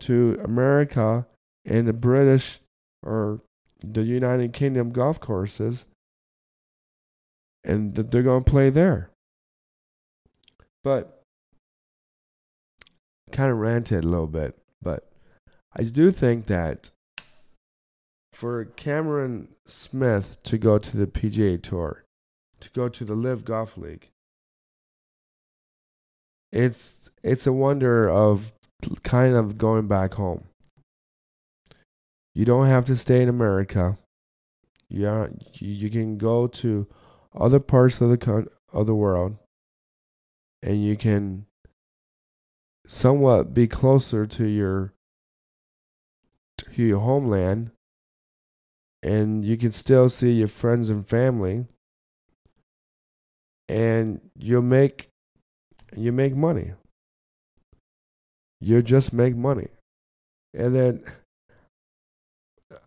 to 0.00 0.38
America 0.44 1.26
and 1.64 1.88
the 1.88 1.94
British 1.94 2.58
or 3.02 3.40
the 3.80 4.02
United 4.02 4.52
Kingdom 4.52 4.90
golf 4.90 5.18
courses, 5.18 5.86
and 7.64 7.94
they're 7.94 8.22
going 8.22 8.44
to 8.44 8.50
play 8.50 8.68
there. 8.68 9.10
But 10.84 11.22
kind 13.30 13.50
of 13.50 13.56
ranted 13.56 14.04
a 14.04 14.08
little 14.08 14.26
bit, 14.26 14.58
but 14.82 15.10
I 15.74 15.84
do 15.84 16.10
think 16.10 16.46
that 16.48 16.90
for 18.32 18.64
Cameron 18.64 19.48
Smith 19.66 20.42
to 20.44 20.58
go 20.58 20.78
to 20.78 20.96
the 20.96 21.06
PGA 21.06 21.62
Tour, 21.62 22.04
to 22.60 22.70
go 22.70 22.88
to 22.88 23.04
the 23.04 23.14
LIV 23.14 23.44
Golf 23.44 23.76
League, 23.76 24.10
it's 26.50 27.10
it's 27.22 27.46
a 27.46 27.52
wonder 27.52 28.08
of 28.08 28.52
kind 29.02 29.34
of 29.34 29.58
going 29.58 29.86
back 29.88 30.14
home. 30.14 30.44
You 32.34 32.44
don't 32.44 32.66
have 32.66 32.84
to 32.86 32.96
stay 32.96 33.22
in 33.22 33.28
America. 33.28 33.98
Yeah, 34.88 35.28
you 35.54 35.90
can 35.90 36.18
go 36.18 36.46
to 36.46 36.86
other 37.34 37.60
parts 37.60 38.00
of 38.00 38.10
the 38.10 38.18
con- 38.18 38.48
of 38.72 38.86
the 38.86 38.94
world, 38.94 39.36
and 40.62 40.82
you 40.82 40.96
can 40.96 41.46
somewhat 42.86 43.54
be 43.54 43.66
closer 43.66 44.26
to 44.26 44.46
your 44.46 44.92
to 46.58 46.82
your 46.82 47.00
homeland, 47.00 47.70
and 49.02 49.44
you 49.44 49.56
can 49.56 49.72
still 49.72 50.08
see 50.08 50.32
your 50.32 50.48
friends 50.48 50.88
and 50.88 51.06
family, 51.06 51.66
and 53.68 54.20
you'll 54.38 54.62
make 54.62 55.08
you 55.96 56.12
make 56.12 56.34
money. 56.34 56.72
You 58.60 58.80
just 58.82 59.12
make 59.12 59.34
money, 59.34 59.68
and 60.54 60.74
then 60.74 61.04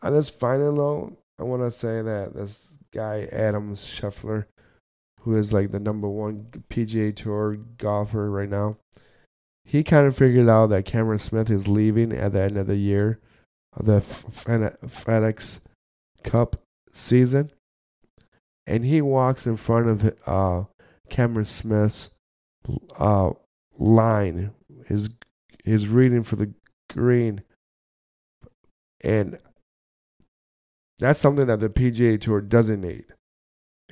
on 0.01 0.13
this 0.13 0.30
final 0.30 0.71
note, 0.71 1.17
I 1.39 1.43
want 1.43 1.63
to 1.63 1.71
say 1.71 2.01
that 2.01 2.34
this 2.34 2.78
guy 2.93 3.28
Adam 3.32 3.75
Scheffler, 3.75 4.45
who 5.21 5.36
is 5.36 5.51
like 5.51 5.71
the 5.71 5.80
number 5.80 6.08
one 6.08 6.47
PGA 6.69 7.15
Tour 7.15 7.58
golfer 7.78 8.30
right 8.30 8.49
now, 8.49 8.78
he 9.65 9.84
kind 9.84 10.08
of 10.08 10.15
figured 10.15 10.47
out 10.47 10.67
that 10.67 10.86
Cameron 10.86 11.19
Smith 11.19 11.51
is 11.51 11.67
leaving 11.67 12.13
at 12.13 12.32
the 12.32 12.41
end 12.41 12.58
of 12.58 12.67
the 12.67 12.78
year 12.78 13.19
of 13.75 13.86
the 13.86 13.99
FedEx 13.99 15.60
Cup 16.26 16.62
season, 16.92 17.52
and 18.68 18.84
he 18.84 19.02
walks 19.02 19.48
in 19.48 19.56
front 19.56 19.88
of 19.88 20.14
uh, 20.26 20.66
Cameron 21.10 21.46
Smith's 21.46 22.16
uh, 22.98 23.32
line, 23.78 24.52
his 24.88 25.12
his 25.64 25.88
reading 25.88 26.24
for 26.24 26.36
the 26.36 26.52
green, 26.90 27.44
and 29.02 29.38
that's 31.00 31.20
something 31.20 31.46
that 31.48 31.60
the 31.60 31.70
PGA 31.70 32.20
Tour 32.20 32.42
doesn't 32.42 32.82
need. 32.82 33.06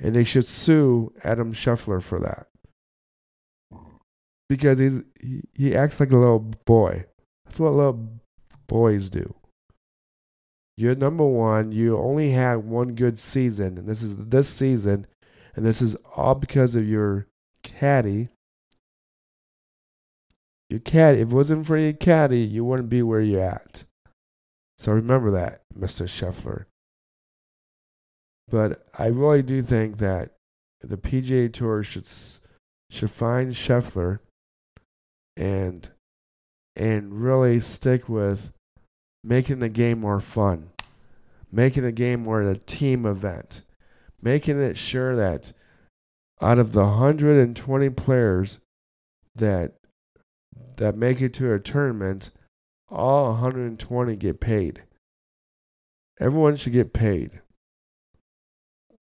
And 0.02 0.14
they 0.14 0.24
should 0.24 0.44
sue 0.44 1.12
Adam 1.22 1.52
Scheffler 1.52 2.02
for 2.02 2.18
that. 2.20 2.48
Because 4.48 4.78
he's 4.78 5.00
he, 5.20 5.42
he 5.54 5.76
acts 5.76 6.00
like 6.00 6.10
a 6.10 6.16
little 6.16 6.40
boy. 6.64 7.04
That's 7.44 7.60
what 7.60 7.74
little 7.74 8.08
boys 8.66 9.08
do. 9.08 9.34
You're 10.76 10.94
number 10.94 11.24
one. 11.24 11.72
You 11.72 11.98
only 11.98 12.30
had 12.30 12.56
one 12.64 12.94
good 12.94 13.18
season, 13.18 13.78
and 13.78 13.88
this 13.88 14.02
is 14.02 14.16
this 14.16 14.48
season, 14.48 15.06
and 15.54 15.64
this 15.64 15.80
is 15.80 15.96
all 16.16 16.34
because 16.34 16.74
of 16.74 16.88
your 16.88 17.26
caddy. 17.62 18.28
Your 20.68 20.80
caddy. 20.80 21.20
If 21.20 21.30
it 21.30 21.34
wasn't 21.34 21.66
for 21.66 21.78
your 21.78 21.92
caddy, 21.92 22.40
you 22.40 22.64
wouldn't 22.64 22.88
be 22.88 23.02
where 23.02 23.20
you're 23.20 23.40
at. 23.40 23.84
So 24.78 24.92
remember 24.92 25.30
that, 25.30 25.62
Mr. 25.78 26.06
Scheffler. 26.06 26.64
But 28.48 28.86
I 28.98 29.06
really 29.06 29.42
do 29.42 29.62
think 29.62 29.98
that 29.98 30.32
the 30.80 30.96
PGA 30.96 31.52
Tour 31.52 31.82
should 31.82 32.06
should 32.90 33.10
find 33.10 33.52
Scheffler 33.52 34.18
and 35.36 35.88
and 36.76 37.22
really 37.22 37.60
stick 37.60 38.08
with 38.08 38.52
making 39.24 39.58
the 39.58 39.68
game 39.68 40.00
more 40.00 40.20
fun, 40.20 40.70
making 41.50 41.82
the 41.82 41.92
game 41.92 42.22
more 42.22 42.42
a 42.42 42.56
team 42.56 43.06
event, 43.06 43.62
making 44.20 44.60
it 44.60 44.76
sure 44.76 45.16
that 45.16 45.52
out 46.40 46.58
of 46.58 46.72
the 46.72 46.82
120 46.82 47.90
players 47.90 48.60
that 49.34 49.72
that 50.76 50.96
make 50.96 51.20
it 51.20 51.32
to 51.34 51.52
a 51.52 51.58
tournament, 51.58 52.30
all 52.88 53.30
120 53.30 54.16
get 54.16 54.40
paid. 54.40 54.82
Everyone 56.20 56.56
should 56.56 56.72
get 56.72 56.92
paid. 56.92 57.40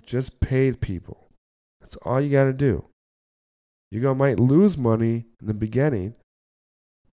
Just 0.06 0.40
pay 0.40 0.72
people. 0.72 1.28
That's 1.80 1.96
all 1.96 2.20
you 2.20 2.30
got 2.30 2.44
to 2.44 2.52
do. 2.52 2.84
You 3.90 4.00
gonna 4.00 4.14
might 4.14 4.40
lose 4.40 4.78
money 4.78 5.26
in 5.40 5.46
the 5.46 5.54
beginning, 5.54 6.14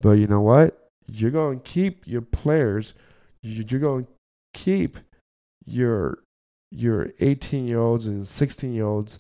but 0.01 0.11
you 0.11 0.27
know 0.27 0.41
what? 0.41 0.84
You're 1.07 1.31
going 1.31 1.59
to 1.59 1.69
keep 1.69 2.07
your 2.07 2.21
players. 2.21 2.93
You're 3.41 3.79
going 3.79 4.05
to 4.05 4.11
keep 4.53 4.97
your 5.65 6.19
your 6.71 7.13
18 7.19 7.67
year 7.67 7.79
olds 7.79 8.07
and 8.07 8.27
16 8.27 8.73
year 8.73 8.85
olds, 8.85 9.19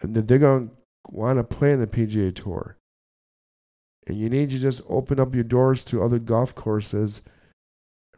and 0.00 0.14
they're 0.14 0.38
going 0.38 0.68
to 0.68 0.74
want 1.08 1.38
to 1.38 1.44
play 1.44 1.72
in 1.72 1.80
the 1.80 1.86
PGA 1.86 2.34
Tour. 2.34 2.76
And 4.06 4.18
you 4.18 4.28
need 4.28 4.50
to 4.50 4.58
just 4.58 4.82
open 4.88 5.20
up 5.20 5.34
your 5.34 5.44
doors 5.44 5.84
to 5.84 6.02
other 6.02 6.18
golf 6.18 6.54
courses 6.54 7.22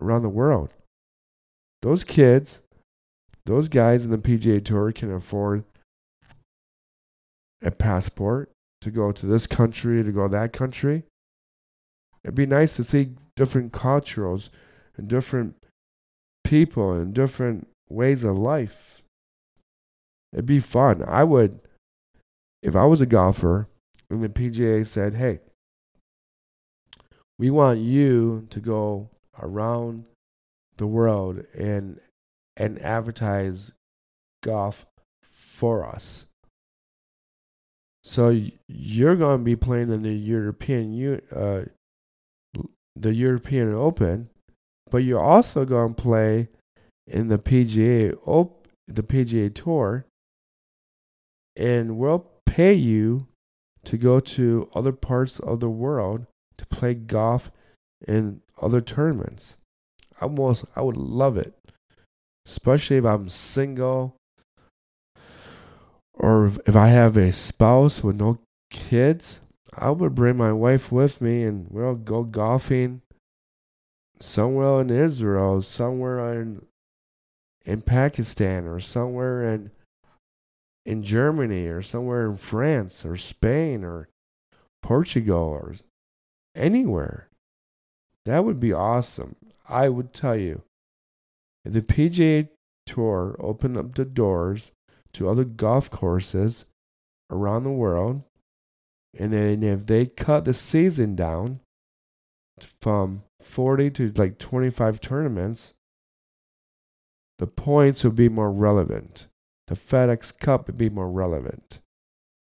around 0.00 0.22
the 0.22 0.28
world. 0.28 0.70
Those 1.82 2.04
kids 2.04 2.62
those 3.44 3.68
guys 3.68 4.04
in 4.04 4.10
the 4.10 4.18
PGA 4.18 4.64
Tour 4.64 4.92
can 4.92 5.12
afford 5.12 5.64
a 7.60 7.70
passport 7.70 8.50
to 8.80 8.90
go 8.90 9.12
to 9.12 9.26
this 9.26 9.46
country, 9.46 10.02
to 10.02 10.12
go 10.12 10.28
that 10.28 10.52
country. 10.52 11.04
It'd 12.24 12.34
be 12.34 12.46
nice 12.46 12.76
to 12.76 12.84
see 12.84 13.10
different 13.36 13.72
cultures 13.72 14.50
and 14.96 15.08
different 15.08 15.56
people 16.44 16.92
and 16.92 17.12
different 17.12 17.68
ways 17.88 18.24
of 18.24 18.38
life. 18.38 19.02
It'd 20.32 20.46
be 20.46 20.60
fun. 20.60 21.04
I 21.06 21.24
would, 21.24 21.60
if 22.62 22.76
I 22.76 22.84
was 22.84 23.00
a 23.00 23.06
golfer 23.06 23.68
and 24.08 24.22
the 24.22 24.28
PGA 24.28 24.86
said, 24.86 25.14
hey, 25.14 25.40
we 27.38 27.50
want 27.50 27.80
you 27.80 28.46
to 28.50 28.60
go 28.60 29.10
around 29.40 30.04
the 30.76 30.86
world 30.86 31.44
and 31.54 32.00
and 32.56 32.80
advertise 32.82 33.72
golf 34.42 34.86
for 35.24 35.86
us. 35.86 36.26
So 38.04 38.36
you're 38.68 39.16
going 39.16 39.38
to 39.38 39.44
be 39.44 39.56
playing 39.56 39.90
in 39.90 40.00
the 40.00 40.12
European 40.12 41.20
uh, 41.34 41.62
the 42.94 43.14
European 43.14 43.72
Open, 43.72 44.30
but 44.90 44.98
you're 44.98 45.22
also 45.22 45.64
going 45.64 45.94
to 45.94 46.02
play 46.02 46.48
in 47.06 47.28
the 47.28 47.38
PGA 47.38 48.16
Op- 48.26 48.68
the 48.88 49.02
PGA 49.02 49.52
Tour, 49.54 50.06
and 51.56 51.96
we'll 51.96 52.30
pay 52.46 52.72
you 52.72 53.26
to 53.84 53.96
go 53.96 54.20
to 54.20 54.68
other 54.74 54.92
parts 54.92 55.40
of 55.40 55.60
the 55.60 55.70
world 55.70 56.26
to 56.56 56.66
play 56.66 56.94
golf 56.94 57.50
in 58.06 58.40
other 58.60 58.80
tournaments. 58.80 59.56
I 60.20 60.24
almost 60.24 60.66
I 60.76 60.82
would 60.82 60.96
love 60.96 61.36
it 61.36 61.54
especially 62.46 62.96
if 62.96 63.04
I'm 63.04 63.28
single 63.28 64.16
or 66.14 66.52
if 66.66 66.76
I 66.76 66.88
have 66.88 67.16
a 67.16 67.32
spouse 67.32 68.02
with 68.04 68.16
no 68.16 68.38
kids. 68.70 69.40
I 69.74 69.90
would 69.90 70.14
bring 70.14 70.36
my 70.36 70.52
wife 70.52 70.92
with 70.92 71.20
me 71.20 71.44
and 71.44 71.66
we'll 71.70 71.94
go 71.94 72.24
golfing 72.24 73.02
somewhere 74.20 74.80
in 74.80 74.90
Israel, 74.90 75.62
somewhere 75.62 76.40
in 76.40 76.66
in 77.64 77.80
Pakistan 77.80 78.66
or 78.66 78.80
somewhere 78.80 79.54
in 79.54 79.70
in 80.84 81.02
Germany 81.02 81.66
or 81.66 81.80
somewhere 81.80 82.28
in 82.28 82.36
France 82.36 83.06
or 83.06 83.16
Spain 83.16 83.84
or 83.84 84.08
Portugal 84.82 85.38
or 85.38 85.74
anywhere. 86.54 87.28
That 88.24 88.44
would 88.44 88.60
be 88.60 88.72
awesome. 88.72 89.36
I 89.68 89.88
would 89.88 90.12
tell 90.12 90.36
you. 90.36 90.62
If 91.64 91.72
the 91.72 91.82
PGA 91.82 92.48
Tour 92.86 93.36
opened 93.38 93.76
up 93.76 93.94
the 93.94 94.04
doors 94.04 94.72
to 95.12 95.28
other 95.28 95.44
golf 95.44 95.90
courses 95.90 96.66
around 97.30 97.62
the 97.62 97.70
world, 97.70 98.22
and 99.18 99.32
then 99.32 99.62
if 99.62 99.86
they 99.86 100.06
cut 100.06 100.44
the 100.44 100.54
season 100.54 101.14
down 101.14 101.60
from 102.80 103.22
40 103.40 103.90
to 103.90 104.12
like 104.12 104.38
25 104.38 105.00
tournaments, 105.00 105.74
the 107.38 107.46
points 107.46 108.04
would 108.04 108.16
be 108.16 108.28
more 108.28 108.50
relevant. 108.50 109.28
The 109.66 109.74
FedEx 109.74 110.38
Cup 110.38 110.66
would 110.66 110.78
be 110.78 110.90
more 110.90 111.10
relevant. 111.10 111.80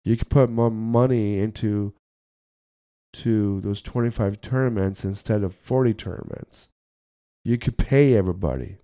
You 0.04 0.16
could 0.16 0.28
put 0.28 0.50
more 0.50 0.70
money 0.70 1.38
into 1.38 1.94
to 3.14 3.60
those 3.60 3.82
25 3.82 4.40
tournaments 4.40 5.04
instead 5.04 5.42
of 5.42 5.54
40 5.54 5.94
tournaments. 5.94 6.68
You 7.44 7.58
could 7.58 7.78
pay 7.78 8.14
everybody 8.14 8.78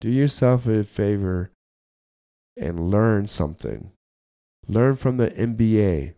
do 0.00 0.08
yourself 0.08 0.66
a 0.66 0.84
favor 0.84 1.50
and 2.56 2.90
learn 2.90 3.26
something. 3.26 3.90
Learn 4.68 4.94
from 4.96 5.16
the 5.16 5.28
NBA. 5.30 6.14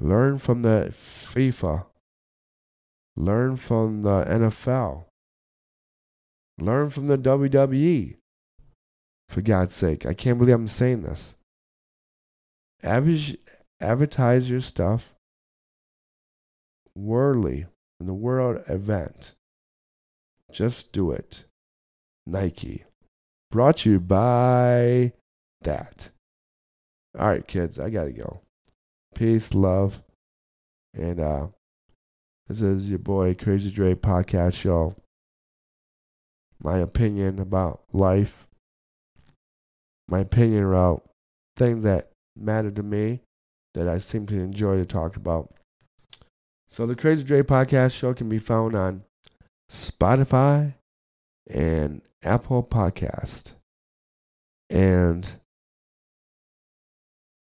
Learn 0.00 0.38
from 0.38 0.62
the 0.62 0.88
FIFA. 0.92 1.86
Learn 3.16 3.56
from 3.56 4.02
the 4.02 4.24
NFL. 4.24 5.06
Learn 6.58 6.90
from 6.90 7.08
the 7.08 7.18
WWE. 7.18 8.16
For 9.28 9.42
God's 9.42 9.74
sake, 9.74 10.06
I 10.06 10.14
can't 10.14 10.38
believe 10.38 10.54
I'm 10.54 10.68
saying 10.68 11.02
this. 11.02 11.36
Average, 12.82 13.36
advertise 13.80 14.48
your 14.48 14.60
stuff 14.60 15.14
worldly 16.94 17.66
in 18.00 18.06
the 18.06 18.14
world 18.14 18.62
event. 18.68 19.32
Just 20.50 20.92
do 20.92 21.10
it. 21.10 21.44
Nike. 22.26 22.84
Brought 23.50 23.78
to 23.78 23.90
you 23.90 24.00
by 24.00 25.12
that. 25.62 26.10
All 27.18 27.28
right, 27.28 27.46
kids, 27.46 27.78
I 27.78 27.90
gotta 27.90 28.12
go. 28.12 28.42
Peace, 29.14 29.52
love, 29.52 30.02
and 30.94 31.18
uh, 31.20 31.46
this 32.46 32.62
is 32.62 32.90
your 32.90 32.98
boy 32.98 33.34
Crazy 33.34 33.70
Dre 33.70 33.94
podcast 33.94 34.54
show. 34.54 34.94
My 36.62 36.78
opinion 36.78 37.38
about 37.38 37.82
life, 37.92 38.46
my 40.08 40.20
opinion 40.20 40.64
about 40.64 41.08
things 41.56 41.82
that 41.82 42.10
matter 42.36 42.70
to 42.70 42.82
me 42.82 43.20
that 43.74 43.88
I 43.88 43.98
seem 43.98 44.26
to 44.26 44.40
enjoy 44.40 44.76
to 44.76 44.84
talk 44.84 45.16
about. 45.16 45.52
So 46.68 46.86
the 46.86 46.96
Crazy 46.96 47.24
Dre 47.24 47.42
podcast 47.42 47.94
show 47.96 48.14
can 48.14 48.28
be 48.28 48.38
found 48.38 48.74
on 48.74 49.02
Spotify 49.70 50.74
and 51.48 52.02
Apple 52.22 52.62
Podcast. 52.62 53.52
And 54.70 55.30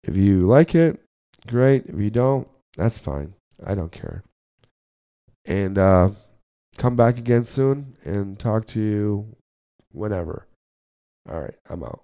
if 0.03 0.15
you 0.15 0.41
like 0.41 0.75
it, 0.75 0.99
great. 1.47 1.86
If 1.88 1.99
you 1.99 2.10
don't, 2.10 2.47
that's 2.78 2.97
fine. 2.97 3.34
I 3.65 3.73
don't 3.73 3.91
care. 3.91 4.23
And 5.45 5.78
uh, 5.78 6.12
come 6.78 6.95
back 6.95 7.17
again 7.17 7.45
soon 7.45 7.97
and 8.04 8.39
talk 8.39 8.65
to 8.67 8.82
you 8.82 9.36
whenever. 9.91 10.47
All 11.30 11.41
right, 11.41 11.56
I'm 11.69 11.84
out. 11.84 12.04